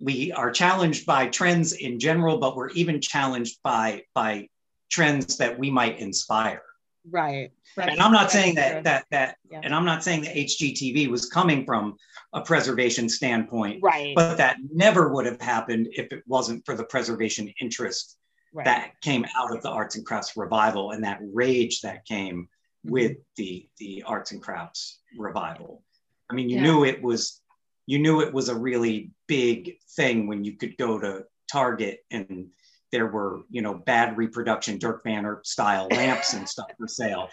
we 0.01 0.33
are 0.33 0.51
challenged 0.51 1.05
by 1.07 1.29
trends 1.29 1.75
in 1.75 2.01
general 2.01 2.38
but 2.38 2.57
we're 2.57 2.71
even 2.71 3.01
challenged 3.01 3.59
by 3.62 4.05
by 4.14 4.49
trends 4.90 5.37
that 5.37 5.59
we 5.59 5.71
might 5.71 5.99
inspire 5.99 6.62
right 7.11 7.51
and 7.77 8.01
I'm 8.01 8.12
not 8.12 8.31
saying 8.31 8.55
that 8.57 8.85
that 8.85 9.07
that, 9.11 9.37
yeah. 9.51 9.61
and 9.62 9.75
I'm 9.75 9.85
not 9.85 10.05
saying 10.05 10.23
that 10.23 10.35
HGTV 10.35 11.09
was 11.09 11.27
coming 11.27 11.64
from 11.64 11.97
a 12.33 12.40
preservation 12.40 13.09
standpoint, 13.09 13.81
right? 13.83 14.14
But 14.14 14.37
that 14.37 14.59
never 14.73 15.09
would 15.09 15.27
have 15.27 15.40
happened 15.40 15.88
if 15.93 16.12
it 16.12 16.23
wasn't 16.27 16.64
for 16.64 16.77
the 16.77 16.85
preservation 16.85 17.53
interest 17.61 18.17
right. 18.53 18.64
that 18.64 18.93
came 19.03 19.25
out 19.37 19.55
of 19.55 19.62
the 19.62 19.71
arts 19.71 19.97
and 19.97 20.07
crafts 20.07 20.37
revival 20.37 20.93
and 20.93 21.05
that 21.05 21.19
rage 21.33 21.81
that 21.81 22.05
came 22.05 22.49
mm-hmm. 22.85 22.93
with 22.93 23.17
the 23.37 23.69
the 23.79 24.03
arts 24.07 24.33
and 24.33 24.43
crafts 24.43 25.01
revival. 25.19 25.83
I 26.31 26.35
mean, 26.35 26.49
you 26.49 26.57
yeah. 26.57 26.62
knew 26.62 26.85
it 26.85 27.03
was 27.03 27.40
you 27.87 27.99
knew 27.99 28.21
it 28.21 28.33
was 28.33 28.49
a 28.49 28.55
really 28.55 29.11
big 29.27 29.79
thing 29.97 30.27
when 30.27 30.45
you 30.45 30.57
could 30.57 30.77
go 30.79 30.99
to 30.99 31.25
Target 31.51 32.01
and 32.11 32.49
there 32.94 33.09
were 33.09 33.42
you 33.50 33.61
know 33.61 33.74
bad 33.74 34.16
reproduction 34.16 34.78
Dirk 34.78 35.02
van 35.02 35.26
Erp 35.26 35.44
style 35.44 35.88
lamps 35.90 36.33
and 36.33 36.48
stuff 36.48 36.68
for 36.78 36.87
sale. 36.87 37.28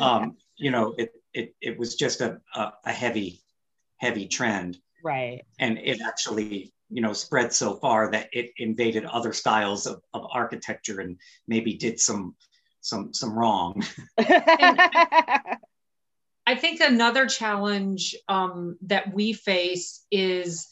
Um, 0.00 0.36
you 0.56 0.72
know, 0.72 0.96
it 0.98 1.12
it 1.32 1.54
it 1.60 1.78
was 1.78 1.94
just 1.94 2.20
a, 2.20 2.40
a, 2.56 2.72
a 2.86 2.92
heavy 2.92 3.40
heavy 3.98 4.26
trend. 4.26 4.78
Right. 5.04 5.44
And 5.60 5.78
it 5.78 6.00
actually 6.04 6.72
you 6.90 7.02
know 7.02 7.12
spread 7.12 7.52
so 7.52 7.76
far 7.76 8.10
that 8.10 8.30
it 8.32 8.50
invaded 8.58 9.04
other 9.04 9.32
styles 9.32 9.86
of, 9.86 10.02
of 10.12 10.26
architecture 10.32 10.98
and 10.98 11.20
maybe 11.46 11.74
did 11.74 12.00
some 12.00 12.34
some 12.80 13.14
some 13.14 13.38
wrong. 13.38 13.84
I 16.48 16.54
think 16.56 16.80
another 16.80 17.26
challenge 17.26 18.16
um, 18.28 18.76
that 18.82 19.14
we 19.14 19.34
face 19.34 20.04
is 20.10 20.66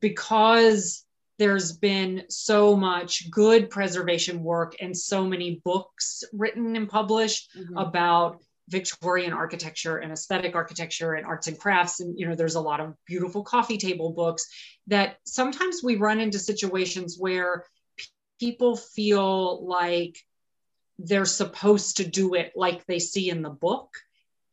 because 0.00 1.04
there's 1.38 1.72
been 1.72 2.24
so 2.28 2.76
much 2.76 3.30
good 3.30 3.70
preservation 3.70 4.42
work 4.42 4.76
and 4.80 4.96
so 4.96 5.26
many 5.26 5.60
books 5.64 6.24
written 6.32 6.76
and 6.76 6.88
published 6.88 7.50
mm-hmm. 7.56 7.76
about 7.76 8.42
Victorian 8.68 9.32
architecture 9.32 9.98
and 9.98 10.12
aesthetic 10.12 10.54
architecture 10.54 11.14
and 11.14 11.26
arts 11.26 11.46
and 11.46 11.58
crafts. 11.58 12.00
And, 12.00 12.18
you 12.18 12.28
know, 12.28 12.34
there's 12.34 12.54
a 12.54 12.60
lot 12.60 12.80
of 12.80 12.94
beautiful 13.06 13.42
coffee 13.42 13.78
table 13.78 14.12
books 14.12 14.46
that 14.86 15.16
sometimes 15.26 15.80
we 15.82 15.96
run 15.96 16.20
into 16.20 16.38
situations 16.38 17.16
where 17.18 17.64
p- 17.96 18.06
people 18.38 18.76
feel 18.76 19.66
like 19.66 20.16
they're 20.98 21.24
supposed 21.24 21.96
to 21.96 22.04
do 22.04 22.34
it 22.34 22.52
like 22.54 22.86
they 22.86 22.98
see 22.98 23.30
in 23.30 23.42
the 23.42 23.50
book 23.50 23.90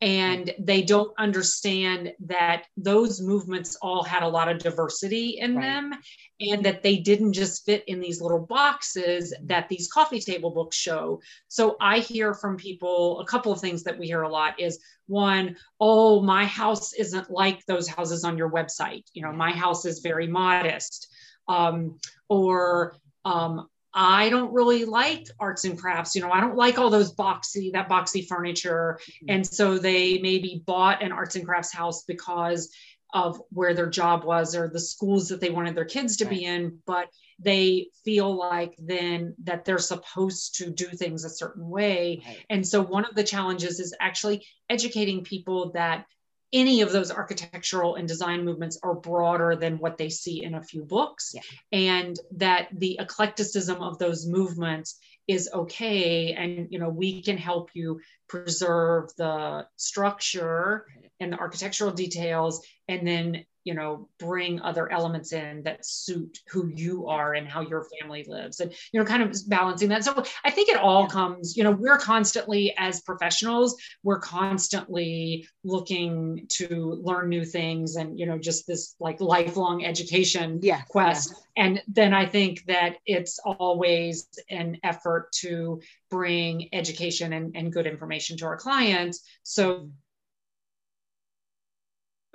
and 0.00 0.54
they 0.58 0.80
don't 0.80 1.12
understand 1.18 2.12
that 2.20 2.64
those 2.76 3.20
movements 3.20 3.76
all 3.82 4.02
had 4.02 4.22
a 4.22 4.28
lot 4.28 4.48
of 4.48 4.58
diversity 4.58 5.38
in 5.38 5.54
right. 5.54 5.62
them 5.62 5.92
and 6.40 6.64
that 6.64 6.82
they 6.82 6.96
didn't 6.96 7.34
just 7.34 7.66
fit 7.66 7.84
in 7.86 8.00
these 8.00 8.20
little 8.20 8.46
boxes 8.46 9.34
that 9.44 9.68
these 9.68 9.92
coffee 9.92 10.20
table 10.20 10.50
books 10.50 10.76
show. 10.76 11.20
So 11.48 11.76
i 11.80 11.98
hear 11.98 12.32
from 12.32 12.56
people 12.56 13.20
a 13.20 13.26
couple 13.26 13.52
of 13.52 13.60
things 13.60 13.82
that 13.82 13.98
we 13.98 14.06
hear 14.06 14.22
a 14.22 14.28
lot 14.28 14.58
is 14.58 14.78
one 15.06 15.56
oh 15.80 16.22
my 16.22 16.46
house 16.46 16.94
isn't 16.94 17.30
like 17.30 17.64
those 17.66 17.86
houses 17.86 18.24
on 18.24 18.38
your 18.38 18.50
website. 18.50 19.04
You 19.12 19.22
know 19.22 19.32
my 19.32 19.52
house 19.52 19.84
is 19.84 20.00
very 20.00 20.26
modest. 20.26 21.08
Um, 21.48 21.98
or 22.28 22.96
um, 23.24 23.68
I 23.92 24.28
don't 24.28 24.52
really 24.52 24.84
like 24.84 25.26
arts 25.38 25.64
and 25.64 25.78
crafts. 25.78 26.14
You 26.14 26.22
know, 26.22 26.30
I 26.30 26.40
don't 26.40 26.56
like 26.56 26.78
all 26.78 26.90
those 26.90 27.14
boxy, 27.14 27.72
that 27.72 27.88
boxy 27.88 28.26
furniture. 28.26 29.00
Mm-hmm. 29.02 29.26
And 29.30 29.46
so 29.46 29.78
they 29.78 30.18
maybe 30.18 30.62
bought 30.64 31.02
an 31.02 31.12
arts 31.12 31.36
and 31.36 31.44
crafts 31.44 31.72
house 31.72 32.04
because 32.04 32.72
of 33.12 33.42
where 33.50 33.74
their 33.74 33.90
job 33.90 34.22
was 34.24 34.54
or 34.54 34.68
the 34.68 34.78
schools 34.78 35.28
that 35.28 35.40
they 35.40 35.50
wanted 35.50 35.74
their 35.74 35.84
kids 35.84 36.18
to 36.18 36.24
be 36.24 36.44
in. 36.44 36.78
But 36.86 37.08
they 37.40 37.88
feel 38.04 38.32
like 38.32 38.76
then 38.78 39.34
that 39.44 39.64
they're 39.64 39.78
supposed 39.78 40.56
to 40.56 40.70
do 40.70 40.86
things 40.86 41.24
a 41.24 41.30
certain 41.30 41.68
way. 41.68 42.22
And 42.48 42.66
so 42.66 42.82
one 42.82 43.04
of 43.04 43.16
the 43.16 43.24
challenges 43.24 43.80
is 43.80 43.94
actually 43.98 44.46
educating 44.68 45.24
people 45.24 45.72
that 45.72 46.04
any 46.52 46.80
of 46.80 46.92
those 46.92 47.10
architectural 47.10 47.94
and 47.94 48.08
design 48.08 48.44
movements 48.44 48.78
are 48.82 48.94
broader 48.94 49.56
than 49.56 49.78
what 49.78 49.98
they 49.98 50.08
see 50.08 50.42
in 50.42 50.54
a 50.54 50.62
few 50.62 50.84
books. 50.84 51.34
Yeah. 51.34 51.42
and 51.72 52.18
that 52.36 52.68
the 52.72 52.98
eclecticism 53.00 53.82
of 53.82 53.98
those 53.98 54.26
movements 54.26 54.98
is 55.28 55.48
okay. 55.52 56.32
And 56.32 56.68
you 56.70 56.78
know 56.78 56.88
we 56.88 57.22
can 57.22 57.38
help 57.38 57.70
you 57.74 58.00
preserve 58.28 59.10
the 59.16 59.66
structure 59.76 60.86
and 61.20 61.32
the 61.32 61.38
architectural 61.38 61.92
details 61.92 62.64
and 62.88 63.06
then 63.06 63.44
you 63.64 63.74
know 63.74 64.08
bring 64.18 64.60
other 64.60 64.90
elements 64.90 65.32
in 65.32 65.62
that 65.62 65.84
suit 65.84 66.38
who 66.48 66.68
you 66.68 67.06
are 67.08 67.34
and 67.34 67.48
how 67.48 67.60
your 67.60 67.86
family 68.00 68.24
lives 68.28 68.60
and 68.60 68.72
you 68.92 69.00
know 69.00 69.06
kind 69.06 69.22
of 69.22 69.36
balancing 69.48 69.88
that. 69.88 70.04
So 70.04 70.22
i 70.44 70.50
think 70.50 70.68
it 70.68 70.76
all 70.76 71.06
comes 71.06 71.56
you 71.56 71.64
know 71.64 71.70
we're 71.70 71.98
constantly 71.98 72.74
as 72.78 73.00
professionals 73.02 73.76
we're 74.02 74.20
constantly 74.20 75.46
looking 75.64 76.46
to 76.48 77.00
learn 77.02 77.28
new 77.28 77.44
things 77.44 77.96
and 77.96 78.18
you 78.18 78.26
know 78.26 78.38
just 78.38 78.66
this 78.66 78.94
like 79.00 79.20
lifelong 79.20 79.84
education 79.84 80.60
yeah, 80.62 80.82
quest. 80.82 81.34
Yeah. 81.56 81.64
and 81.64 81.82
then 81.88 82.14
i 82.14 82.26
think 82.26 82.64
that 82.66 82.96
it's 83.06 83.38
always 83.44 84.28
an 84.50 84.78
effort 84.82 85.30
to 85.32 85.80
bring 86.10 86.68
education 86.72 87.32
and, 87.32 87.56
and 87.56 87.72
good 87.72 87.86
information 87.86 88.36
to 88.38 88.46
our 88.46 88.56
clients 88.56 89.20
so 89.42 89.74
mm-hmm. 89.74 89.88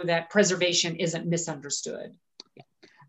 That 0.04 0.30
preservation 0.30 0.96
isn't 0.98 1.26
misunderstood. 1.26 2.16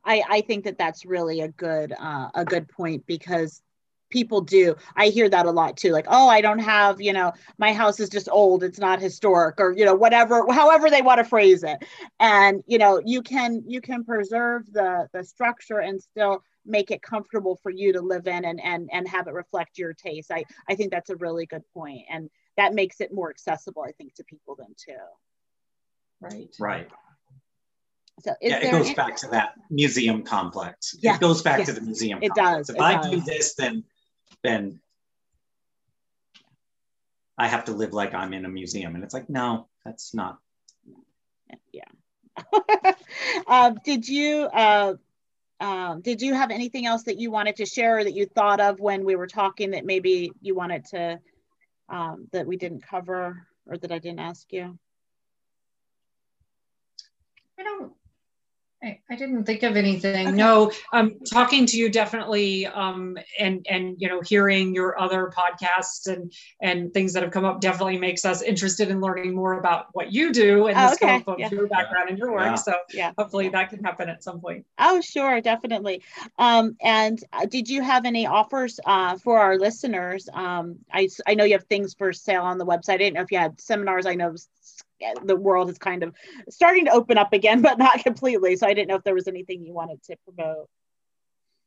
I, 0.05 0.22
I 0.29 0.40
think 0.42 0.64
that 0.64 0.79
that's 0.79 1.05
really 1.05 1.40
a 1.40 1.49
good 1.49 1.92
uh, 1.99 2.29
a 2.35 2.44
good 2.44 2.68
point 2.68 3.07
because 3.07 3.61
people 4.09 4.40
do. 4.40 4.77
I 4.94 5.09
hear 5.09 5.29
that 5.29 5.46
a 5.46 5.51
lot 5.51 5.77
too 5.77 5.90
like 5.90 6.07
oh 6.09 6.29
i 6.29 6.40
don't 6.40 6.61
have 6.61 7.01
you 7.01 7.12
know 7.12 7.33
my 7.59 7.72
house 7.72 7.99
is 7.99 8.09
just 8.09 8.29
old 8.31 8.62
it's 8.62 8.79
not 8.79 9.03
historic 9.03 9.61
or 9.61 9.72
you 9.72 9.85
know 9.85 9.96
whatever 9.96 10.46
however 10.53 10.88
they 10.90 11.02
want 11.02 11.19
to 11.19 11.25
phrase 11.25 11.65
it. 11.65 11.85
And 12.21 12.63
you 12.67 12.79
know 12.79 13.00
you 13.04 13.21
can 13.23 13.65
you 13.67 13.81
can 13.81 14.04
preserve 14.04 14.73
the 14.73 15.08
the 15.13 15.25
structure 15.25 15.81
and 15.81 16.00
still 16.00 16.42
make 16.65 16.92
it 16.92 17.02
comfortable 17.02 17.58
for 17.63 17.71
you 17.71 17.92
to 17.92 18.00
live 18.00 18.29
in 18.29 18.44
and 18.44 18.61
and 18.63 18.88
and 18.92 19.08
have 19.08 19.27
it 19.27 19.35
reflect 19.35 19.77
your 19.77 19.92
taste. 19.92 20.31
I 20.31 20.44
i 20.69 20.77
think 20.77 20.92
that's 20.92 21.11
a 21.11 21.17
really 21.17 21.46
good 21.46 21.63
point 21.75 22.02
and 22.08 22.31
that 22.56 22.75
makes 22.75 23.00
it 23.00 23.13
more 23.13 23.29
accessible 23.29 23.83
i 23.83 23.92
think 23.92 24.15
to 24.15 24.25
people 24.25 24.54
then 24.56 24.75
too 24.77 24.94
right? 26.31 26.56
Right. 26.58 26.88
So 28.22 28.35
yeah, 28.40 28.58
it 28.58 28.70
goes 28.70 28.94
back 28.94 29.16
to 29.16 29.29
that 29.29 29.54
museum 29.70 30.22
complex. 30.22 30.96
Yeah, 31.00 31.16
it 31.16 31.20
goes 31.20 31.42
back 31.42 31.58
yes, 31.58 31.68
to 31.68 31.74
the 31.74 31.83
museum. 31.83 32.22
It 32.22 32.29
complex. 32.29 32.68
does. 32.68 32.70
If 32.70 32.77
it 32.77 32.83
I 32.83 32.94
does. 32.94 33.10
do 33.10 33.20
this, 33.20 33.54
then 33.54 33.85
then 34.42 34.81
I 37.38 37.48
have 37.48 37.66
to 37.66 37.72
live 37.72 37.92
like 37.92 38.14
I'm 38.14 38.33
in 38.33 38.44
a 38.44 38.48
museum, 38.48 38.94
and 38.94 39.04
it's 39.04 39.12
like, 39.12 39.29
no, 39.29 39.68
that's 39.85 40.14
not. 40.14 40.38
Yeah. 41.72 41.85
um, 43.46 43.79
did 43.85 44.08
you? 44.08 44.44
Uh, 44.44 44.94
um, 45.60 46.00
did 46.02 46.20
you 46.20 46.35
have 46.35 46.50
anything 46.50 46.87
else 46.87 47.04
that 47.04 47.18
you 47.18 47.31
wanted 47.31 47.56
to 47.56 47.66
share 47.66 47.98
or 47.98 48.04
that 48.04 48.14
you 48.14 48.27
thought 48.27 48.60
of 48.60 48.79
when 48.79 49.04
we 49.04 49.16
were 49.16 49.27
talking 49.27 49.70
that 49.70 49.87
maybe 49.87 50.33
you 50.42 50.54
wanted 50.54 50.85
to 50.87 51.18
um, 51.88 52.29
that 52.33 52.46
we 52.46 52.56
didn't 52.56 52.87
cover 52.87 53.46
or 53.66 53.79
that 53.79 53.92
I 53.92 53.98
didn't 53.98 54.20
ask 54.20 54.52
you? 54.52 54.79
I 57.59 57.63
don't 57.63 57.92
I, 58.87 59.00
I 59.11 59.17
didn't 59.17 59.44
think 59.44 59.63
of 59.63 59.77
anything. 59.77 60.29
Okay. 60.29 60.37
No, 60.37 60.71
um, 60.92 61.19
talking 61.21 61.65
to 61.67 61.79
you 61.79 61.88
definitely, 61.88 62.67
um, 62.67 63.17
and 63.38 63.67
and 63.69 63.96
you 63.98 64.09
know, 64.09 64.21
hearing 64.21 64.75
your 64.75 65.00
other 65.00 65.33
podcasts 65.35 66.07
and 66.07 66.33
and 66.61 66.92
things 66.92 67.15
that 67.15 67.23
have 67.23 67.33
come 67.33 67.44
up 67.46 67.61
definitely 67.61 67.96
makes 67.96 68.25
us 68.25 68.42
interested 68.42 68.88
in 68.88 69.00
learning 69.00 69.35
more 69.35 69.59
about 69.59 69.87
what 69.92 70.13
you 70.13 70.33
do 70.33 70.67
and 70.67 70.79
oh, 70.79 70.88
the 70.88 70.92
okay. 70.92 71.19
scope 71.21 71.35
of 71.35 71.38
yeah. 71.38 71.50
your 71.50 71.67
background 71.67 72.11
and 72.11 72.19
your 72.19 72.33
work. 72.33 72.44
Yeah. 72.44 72.54
So 72.54 72.75
yeah, 72.92 73.13
hopefully 73.17 73.48
that 73.48 73.71
can 73.71 73.83
happen 73.83 74.11
at 74.11 74.23
some 74.23 74.40
point. 74.40 74.67
Oh, 74.79 75.00
sure, 75.00 75.40
definitely. 75.40 76.02
Um, 76.38 76.77
and 76.83 77.19
uh, 77.33 77.46
did 77.46 77.71
you 77.71 77.83
have 77.83 78.04
any 78.04 78.27
offers 78.27 78.79
uh, 78.85 79.17
for 79.17 79.38
our 79.38 79.59
listeners? 79.59 80.29
Um, 80.33 80.77
I 80.92 81.09
I 81.27 81.35
know 81.35 81.44
you 81.44 81.54
have 81.54 81.65
things 81.65 81.94
for 81.94 82.13
sale 82.13 82.42
on 82.42 82.59
the 82.59 82.67
website. 82.67 82.94
I 82.94 82.98
didn't 82.98 83.15
know 83.15 83.23
if 83.23 83.33
you 83.33 83.38
had 83.38 83.59
seminars. 83.59 84.04
I 84.04 84.15
know 84.15 84.37
the 85.25 85.37
world 85.37 85.71
is 85.71 85.79
kind 85.79 86.03
of 86.03 86.15
starting 86.49 86.87
to 86.87 86.92
open 86.92 87.19
up 87.19 87.33
again, 87.33 87.63
but 87.67 87.79
not 87.79 88.03
completely. 88.03 88.57
So 88.57 88.67
I 88.67 88.75
didn't 88.75 88.88
know 88.88 88.97
if 88.97 89.05
there 89.05 89.15
was 89.15 89.29
anything 89.29 89.65
you 89.65 89.73
wanted 89.73 90.03
to 90.05 90.17
promote. 90.25 90.69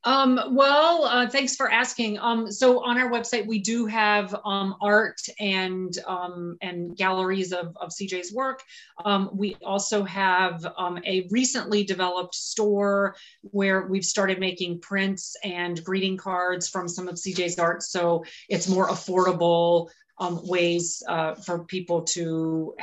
Um, 0.05 0.39
well, 0.51 1.03
uh, 1.03 1.27
thanks 1.27 1.57
for 1.57 1.69
asking. 1.69 2.19
Um, 2.19 2.51
so 2.51 2.83
on 2.85 2.97
our 2.97 3.09
website, 3.09 3.45
we 3.45 3.59
do 3.59 3.85
have 3.85 4.33
um, 4.45 4.75
art 4.81 5.19
and 5.39 5.93
um, 6.07 6.57
and 6.61 6.95
galleries 6.95 7.51
of, 7.51 7.75
of 7.75 7.89
CJ's 7.89 8.31
work. 8.31 8.63
Um, 9.03 9.29
we 9.33 9.57
also 9.63 10.05
have 10.05 10.65
um, 10.77 10.99
a 11.05 11.27
recently 11.31 11.83
developed 11.83 12.33
store 12.33 13.15
where 13.41 13.87
we've 13.87 14.05
started 14.05 14.39
making 14.39 14.79
prints 14.79 15.35
and 15.43 15.83
greeting 15.83 16.15
cards 16.15 16.69
from 16.69 16.87
some 16.87 17.09
of 17.09 17.15
CJ's 17.15 17.59
art. 17.59 17.83
So 17.83 18.23
it's 18.47 18.69
more 18.69 18.87
affordable 18.87 19.89
um, 20.19 20.39
ways 20.43 21.01
uh, 21.07 21.35
for 21.35 21.65
people 21.65 22.01
to 22.01 22.75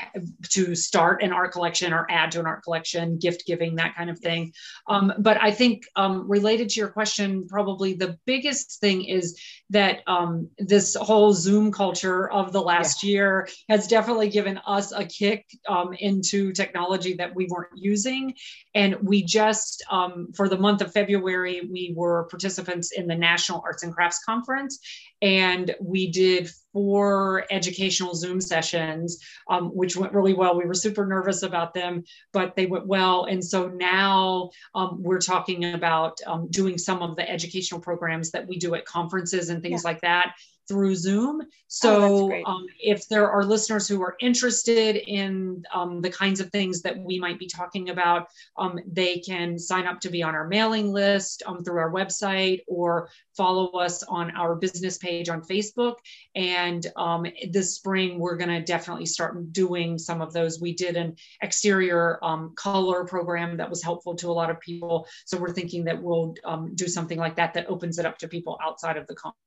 to 0.51 0.74
start 0.74 1.22
an 1.22 1.32
art 1.32 1.53
collection 1.53 1.93
or 1.93 2.07
add 2.11 2.32
to 2.32 2.41
an 2.41 2.47
art 2.47 2.62
collection, 2.62 3.18
gift 3.18 3.47
giving, 3.47 3.76
that 3.76 3.95
kind 3.97 4.11
of 4.11 4.18
thing. 4.18 4.53
Um, 4.89 5.12
but 5.18 5.41
I 5.41 5.51
think 5.51 5.84
um, 5.97 6.28
related 6.28 6.70
to 6.70 6.80
your 6.80 6.89
question, 6.89 7.47
probably 7.47 7.95
the 7.95 8.18
biggest 8.24 8.80
thing 8.80 9.05
is 9.05 9.41
that 9.70 10.00
um, 10.06 10.48
this 10.58 10.94
whole 10.94 11.32
Zoom 11.32 11.72
culture 11.72 12.30
of 12.30 12.52
the 12.52 12.62
last 12.62 13.02
yeah. 13.02 13.10
year 13.10 13.48
has 13.68 13.86
definitely 13.86 14.28
given 14.28 14.58
us 14.66 14.92
a 14.92 15.04
kick 15.04 15.46
um, 15.68 15.92
into 15.94 16.52
technology 16.52 17.14
that 17.14 17.34
we 17.34 17.46
weren't 17.46 17.72
using. 17.74 18.34
And 18.74 18.96
we 19.02 19.24
just, 19.24 19.84
um, 19.90 20.28
for 20.34 20.48
the 20.48 20.58
month 20.58 20.82
of 20.82 20.92
February, 20.92 21.68
we 21.70 21.92
were 21.96 22.24
participants 22.24 22.92
in 22.92 23.06
the 23.06 23.16
National 23.16 23.60
Arts 23.64 23.82
and 23.82 23.92
Crafts 23.92 24.22
Conference 24.24 24.78
and 25.22 25.74
we 25.80 26.10
did 26.10 26.50
four 26.72 27.46
educational 27.50 28.14
Zoom 28.14 28.40
sessions, 28.40 29.18
um, 29.48 29.68
which 29.68 29.96
went 29.96 30.12
really 30.12 30.34
well. 30.34 30.58
We 30.58 30.66
were 30.66 30.74
super 30.74 31.06
nervous 31.06 31.42
about 31.42 31.72
them, 31.72 32.04
but 32.34 32.54
they 32.54 32.66
went 32.66 32.86
well. 32.86 33.24
And 33.24 33.42
so 33.42 33.68
now 33.68 34.50
um, 34.74 35.02
we're 35.02 35.20
talking 35.20 35.72
about 35.72 36.18
um, 36.26 36.48
doing 36.50 36.76
some 36.76 37.00
of 37.00 37.16
the 37.16 37.28
educational 37.28 37.80
programs 37.80 38.30
that 38.32 38.46
we 38.46 38.58
do 38.58 38.74
at 38.74 38.84
conferences 38.84 39.48
and 39.48 39.55
things 39.62 39.82
yeah. 39.84 39.90
like 39.90 40.00
that 40.02 40.34
through 40.68 40.94
Zoom. 40.94 41.42
Oh, 41.42 41.46
so 41.68 42.32
oh, 42.32 42.42
um, 42.44 42.66
if 42.80 43.09
there 43.09 43.30
are 43.30 43.44
listeners 43.44 43.88
who 43.88 44.02
are 44.02 44.16
interested 44.20 44.96
in 44.96 45.64
um, 45.72 46.00
the 46.00 46.11
kinds 46.11 46.40
of 46.40 46.50
things 46.50 46.82
that 46.82 46.96
we 46.96 47.18
might 47.18 47.38
be 47.38 47.46
talking 47.46 47.90
about, 47.90 48.28
um, 48.57 48.78
they 48.86 49.18
can 49.18 49.59
sign 49.59 49.86
up 49.86 50.00
to 50.00 50.11
be 50.11 50.22
on 50.22 50.34
our 50.34 50.46
mailing 50.46 50.92
list 50.92 51.42
um, 51.46 51.62
through 51.62 51.78
our 51.78 51.92
website 51.92 52.61
or 52.66 53.09
follow 53.36 53.78
us 53.78 54.02
on 54.04 54.30
our 54.36 54.54
business 54.54 54.98
page 54.98 55.28
on 55.28 55.42
Facebook. 55.42 55.96
And 56.34 56.86
um, 56.96 57.26
this 57.50 57.74
spring, 57.74 58.18
we're 58.18 58.36
going 58.36 58.50
to 58.50 58.62
definitely 58.62 59.07
start 59.07 59.52
doing 59.52 59.98
some 59.98 60.22
of 60.22 60.32
those. 60.32 60.61
We 60.61 60.74
did 60.74 60.96
an 60.96 61.16
exterior 61.42 62.18
um, 62.24 62.54
color 62.57 63.04
program 63.04 63.57
that 63.59 63.68
was 63.68 63.82
helpful 63.82 64.14
to 64.16 64.30
a 64.30 64.32
lot 64.32 64.50
of 64.50 64.61
people. 64.61 65.07
So 65.26 65.38
we're 65.38 65.52
thinking 65.52 65.84
that 65.84 66.02
we'll 66.02 66.34
do 66.74 66.88
something 66.88 67.18
like 67.18 67.36
that 67.36 67.54
that 67.54 67.68
opens 67.68 67.98
it 67.98 68.07
up 68.07 68.18
to 68.18 68.28
people 68.28 68.59
outside 68.62 68.96
of 68.96 69.07
the 69.07 69.14
conference 69.14 69.45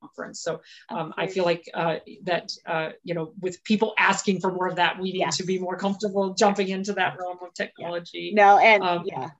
conference. 0.00 0.40
So 0.40 0.60
um, 0.88 1.14
I 1.16 1.26
feel 1.26 1.44
like 1.44 1.68
uh, 1.74 1.96
that, 2.24 2.52
uh, 2.66 2.90
you 3.04 3.14
know, 3.14 3.32
with 3.40 3.62
people 3.64 3.94
asking 3.98 4.40
for 4.40 4.52
more 4.52 4.68
of 4.68 4.76
that, 4.76 4.98
we 4.98 5.12
need 5.12 5.18
yes. 5.18 5.36
to 5.38 5.44
be 5.44 5.58
more 5.58 5.76
comfortable 5.76 6.34
jumping 6.34 6.68
into 6.68 6.92
that 6.94 7.18
realm 7.18 7.38
of 7.42 7.54
technology. 7.54 8.32
Yeah. 8.34 8.44
No, 8.44 8.58
and 8.58 8.82
um, 8.82 9.02
yeah. 9.06 9.30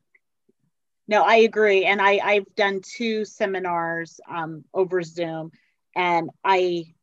No, 1.09 1.23
I 1.23 1.37
agree. 1.37 1.85
And 1.85 2.01
I, 2.01 2.21
I've 2.23 2.55
done 2.55 2.83
two 2.83 3.25
seminars 3.25 4.21
um, 4.29 4.65
over 4.73 5.03
Zoom 5.03 5.51
and 5.97 6.31
I 6.45 6.95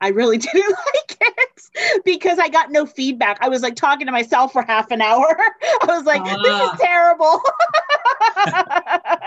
I 0.00 0.08
really 0.08 0.38
didn't 0.46 0.70
like 0.70 1.18
it 1.20 2.02
because 2.04 2.38
I 2.38 2.48
got 2.48 2.70
no 2.70 2.86
feedback. 2.86 3.38
I 3.40 3.48
was 3.48 3.62
like 3.62 3.76
talking 3.76 4.06
to 4.06 4.12
myself 4.12 4.52
for 4.52 4.62
half 4.62 4.90
an 4.90 5.02
hour. 5.02 5.26
I 5.62 5.86
was 5.86 6.04
like, 6.04 6.24
this 6.24 6.32
is 6.34 6.46
ah. 6.46 6.76
terrible. 6.80 7.42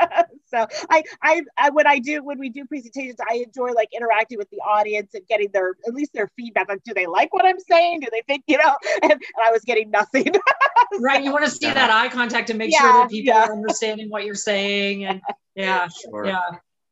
so 0.53 0.67
I, 0.89 1.03
I, 1.21 1.41
I, 1.57 1.69
when 1.71 1.87
I 1.87 1.99
do, 1.99 2.23
when 2.23 2.39
we 2.39 2.49
do 2.49 2.65
presentations, 2.65 3.19
I 3.29 3.43
enjoy 3.45 3.71
like 3.71 3.89
interacting 3.93 4.37
with 4.37 4.49
the 4.49 4.57
audience 4.57 5.13
and 5.13 5.25
getting 5.27 5.49
their, 5.51 5.75
at 5.87 5.93
least 5.93 6.11
their 6.13 6.29
feedback. 6.35 6.69
Like, 6.69 6.83
do 6.83 6.93
they 6.93 7.07
like 7.07 7.33
what 7.33 7.45
I'm 7.45 7.59
saying? 7.59 8.01
Do 8.01 8.07
they 8.11 8.21
think, 8.27 8.43
you 8.47 8.57
know, 8.57 8.75
and, 9.01 9.11
and 9.11 9.21
I 9.43 9.51
was 9.51 9.63
getting 9.63 9.89
nothing. 9.89 10.33
so, 10.33 10.39
right. 10.99 11.23
You 11.23 11.31
want 11.31 11.45
to 11.45 11.51
see 11.51 11.65
yeah. 11.65 11.73
that 11.73 11.89
eye 11.89 12.09
contact 12.09 12.49
and 12.49 12.59
make 12.59 12.71
yeah, 12.71 12.81
sure 12.81 12.93
that 12.93 13.09
people 13.09 13.33
yeah. 13.33 13.45
are 13.45 13.53
understanding 13.53 14.09
what 14.09 14.25
you're 14.25 14.35
saying. 14.35 15.05
And 15.05 15.21
yeah, 15.55 15.87
sure. 15.87 16.25
yeah 16.25 16.39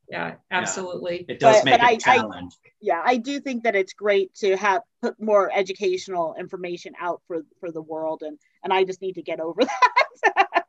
yeah 0.10 0.34
absolutely 0.52 1.26
yeah. 1.28 1.36
it 1.36 1.40
does 1.40 1.56
but, 1.58 1.66
make 1.66 1.80
but 1.80 1.82
a 1.82 1.94
I, 1.94 1.96
challenge 1.96 2.54
I, 2.66 2.70
yeah 2.82 3.02
i 3.06 3.16
do 3.16 3.40
think 3.40 3.64
that 3.64 3.78
it's 3.78 3.94
great 3.94 4.34
to 4.36 4.58
have 4.58 4.82
put 5.02 5.18
more 5.22 5.50
educational 5.56 6.36
information 6.38 6.94
out 7.00 7.22
for 7.28 7.44
for 7.62 7.72
the 7.72 7.82
world 7.82 8.22
and 8.26 8.38
and 8.62 8.74
i 8.74 8.84
just 8.84 9.02
need 9.02 9.14
to 9.14 9.22
get 9.22 9.40
over 9.40 9.64
that 9.64 10.61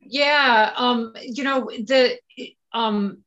yeah 0.00 0.72
um 0.76 1.12
you 1.22 1.44
know 1.44 1.70
the 1.86 2.18
um 2.72 3.18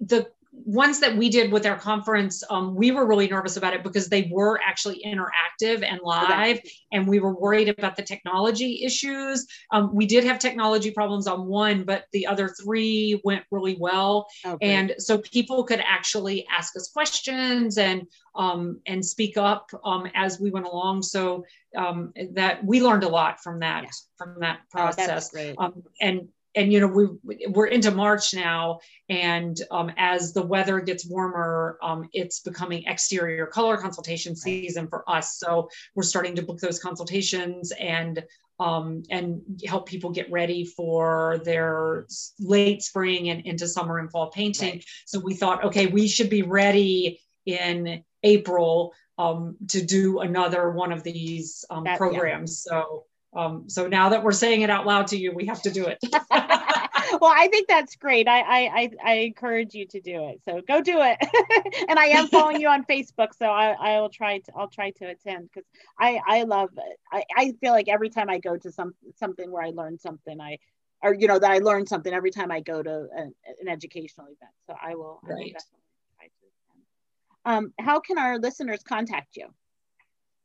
the 0.00 0.26
ones 0.64 1.00
that 1.00 1.16
we 1.16 1.28
did 1.28 1.50
with 1.50 1.66
our 1.66 1.76
conference, 1.76 2.42
um, 2.48 2.74
we 2.74 2.90
were 2.90 3.06
really 3.06 3.28
nervous 3.28 3.56
about 3.56 3.74
it 3.74 3.82
because 3.82 4.08
they 4.08 4.28
were 4.30 4.60
actually 4.64 5.02
interactive 5.04 5.84
and 5.84 6.00
live, 6.02 6.60
and 6.92 7.08
we 7.08 7.18
were 7.18 7.34
worried 7.34 7.68
about 7.68 7.96
the 7.96 8.02
technology 8.02 8.82
issues. 8.84 9.46
Um, 9.72 9.94
we 9.94 10.06
did 10.06 10.24
have 10.24 10.38
technology 10.38 10.90
problems 10.90 11.26
on 11.26 11.46
one, 11.46 11.84
but 11.84 12.04
the 12.12 12.26
other 12.26 12.48
three 12.48 13.20
went 13.24 13.44
really 13.50 13.76
well, 13.78 14.26
okay. 14.46 14.74
and 14.74 14.94
so 14.98 15.18
people 15.18 15.64
could 15.64 15.80
actually 15.80 16.46
ask 16.56 16.76
us 16.76 16.88
questions 16.88 17.76
and 17.78 18.06
um, 18.34 18.80
and 18.86 19.04
speak 19.04 19.36
up 19.36 19.70
um, 19.84 20.08
as 20.14 20.40
we 20.40 20.50
went 20.50 20.66
along. 20.66 21.02
So 21.02 21.44
um, 21.76 22.12
that 22.32 22.64
we 22.64 22.82
learned 22.82 23.04
a 23.04 23.08
lot 23.08 23.40
from 23.42 23.60
that 23.60 23.84
yeah. 23.84 23.90
from 24.16 24.40
that 24.40 24.60
process. 24.70 25.34
Oh, 25.58 25.72
and 26.00 26.28
and 26.54 26.72
you 26.72 26.80
know 26.80 26.86
we 26.86 27.06
we're 27.48 27.66
into 27.66 27.90
March 27.90 28.34
now, 28.34 28.80
and 29.08 29.56
um, 29.70 29.90
as 29.96 30.32
the 30.32 30.42
weather 30.42 30.80
gets 30.80 31.06
warmer, 31.06 31.78
um, 31.82 32.08
it's 32.12 32.40
becoming 32.40 32.84
exterior 32.86 33.46
color 33.46 33.76
consultation 33.76 34.36
season 34.36 34.88
for 34.88 35.08
us. 35.10 35.38
So 35.38 35.68
we're 35.94 36.04
starting 36.04 36.36
to 36.36 36.42
book 36.42 36.58
those 36.58 36.78
consultations 36.78 37.72
and 37.72 38.24
um, 38.60 39.02
and 39.10 39.42
help 39.66 39.86
people 39.88 40.10
get 40.10 40.30
ready 40.30 40.64
for 40.64 41.40
their 41.44 42.06
late 42.38 42.82
spring 42.82 43.30
and 43.30 43.44
into 43.46 43.66
summer 43.66 43.98
and 43.98 44.10
fall 44.10 44.30
painting. 44.30 44.74
Right. 44.74 44.84
So 45.06 45.18
we 45.18 45.34
thought, 45.34 45.64
okay, 45.64 45.86
we 45.86 46.06
should 46.06 46.30
be 46.30 46.42
ready 46.42 47.20
in 47.46 48.04
April 48.22 48.94
um, 49.18 49.56
to 49.68 49.84
do 49.84 50.20
another 50.20 50.70
one 50.70 50.92
of 50.92 51.02
these 51.02 51.64
um, 51.70 51.84
that, 51.84 51.98
programs. 51.98 52.66
Yeah. 52.66 52.82
So 52.82 53.04
um, 53.34 53.68
so 53.68 53.88
now 53.88 54.10
that 54.10 54.22
we're 54.22 54.32
saying 54.32 54.62
it 54.62 54.70
out 54.70 54.86
loud 54.86 55.08
to 55.08 55.16
you, 55.16 55.32
we 55.32 55.46
have 55.46 55.60
to 55.62 55.70
do 55.70 55.86
it. 55.86 55.98
well, 56.12 57.32
I 57.34 57.48
think 57.50 57.66
that's 57.66 57.96
great. 57.96 58.28
I, 58.28 58.40
I, 58.66 58.90
I 59.04 59.12
encourage 59.14 59.74
you 59.74 59.86
to 59.88 60.00
do 60.00 60.28
it. 60.28 60.40
So 60.44 60.60
go 60.66 60.80
do 60.80 61.00
it. 61.00 61.18
and 61.88 61.98
I 61.98 62.06
am 62.06 62.28
following 62.28 62.60
you 62.60 62.68
on 62.68 62.84
Facebook, 62.84 63.34
so 63.36 63.46
I, 63.46 63.72
I 63.72 64.00
will 64.00 64.08
try 64.08 64.38
to 64.38 64.52
I'll 64.56 64.68
try 64.68 64.90
to 64.90 65.06
attend 65.06 65.50
because 65.52 65.68
I, 65.98 66.20
I 66.26 66.42
love 66.44 66.70
it. 66.76 66.98
I, 67.12 67.24
I 67.36 67.52
feel 67.60 67.72
like 67.72 67.88
every 67.88 68.10
time 68.10 68.30
I 68.30 68.38
go 68.38 68.56
to 68.56 68.70
some 68.70 68.94
something 69.16 69.50
where 69.50 69.64
I 69.64 69.70
learn 69.70 69.98
something, 69.98 70.40
I 70.40 70.58
or 71.02 71.12
you 71.12 71.26
know 71.26 71.38
that 71.38 71.50
I 71.50 71.58
learn 71.58 71.86
something 71.86 72.12
every 72.12 72.30
time 72.30 72.52
I 72.52 72.60
go 72.60 72.82
to 72.82 73.08
an, 73.16 73.34
an 73.60 73.68
educational 73.68 74.26
event. 74.26 74.52
So 74.66 74.74
I 74.80 74.94
will, 74.94 75.20
right. 75.22 75.32
I 75.32 75.34
will 75.34 75.44
definitely 75.44 75.84
try 76.16 76.26
to 76.26 76.46
attend. 76.46 76.84
Um, 77.44 77.72
how 77.78 78.00
can 78.00 78.18
our 78.18 78.38
listeners 78.38 78.82
contact 78.82 79.36
you? 79.36 79.48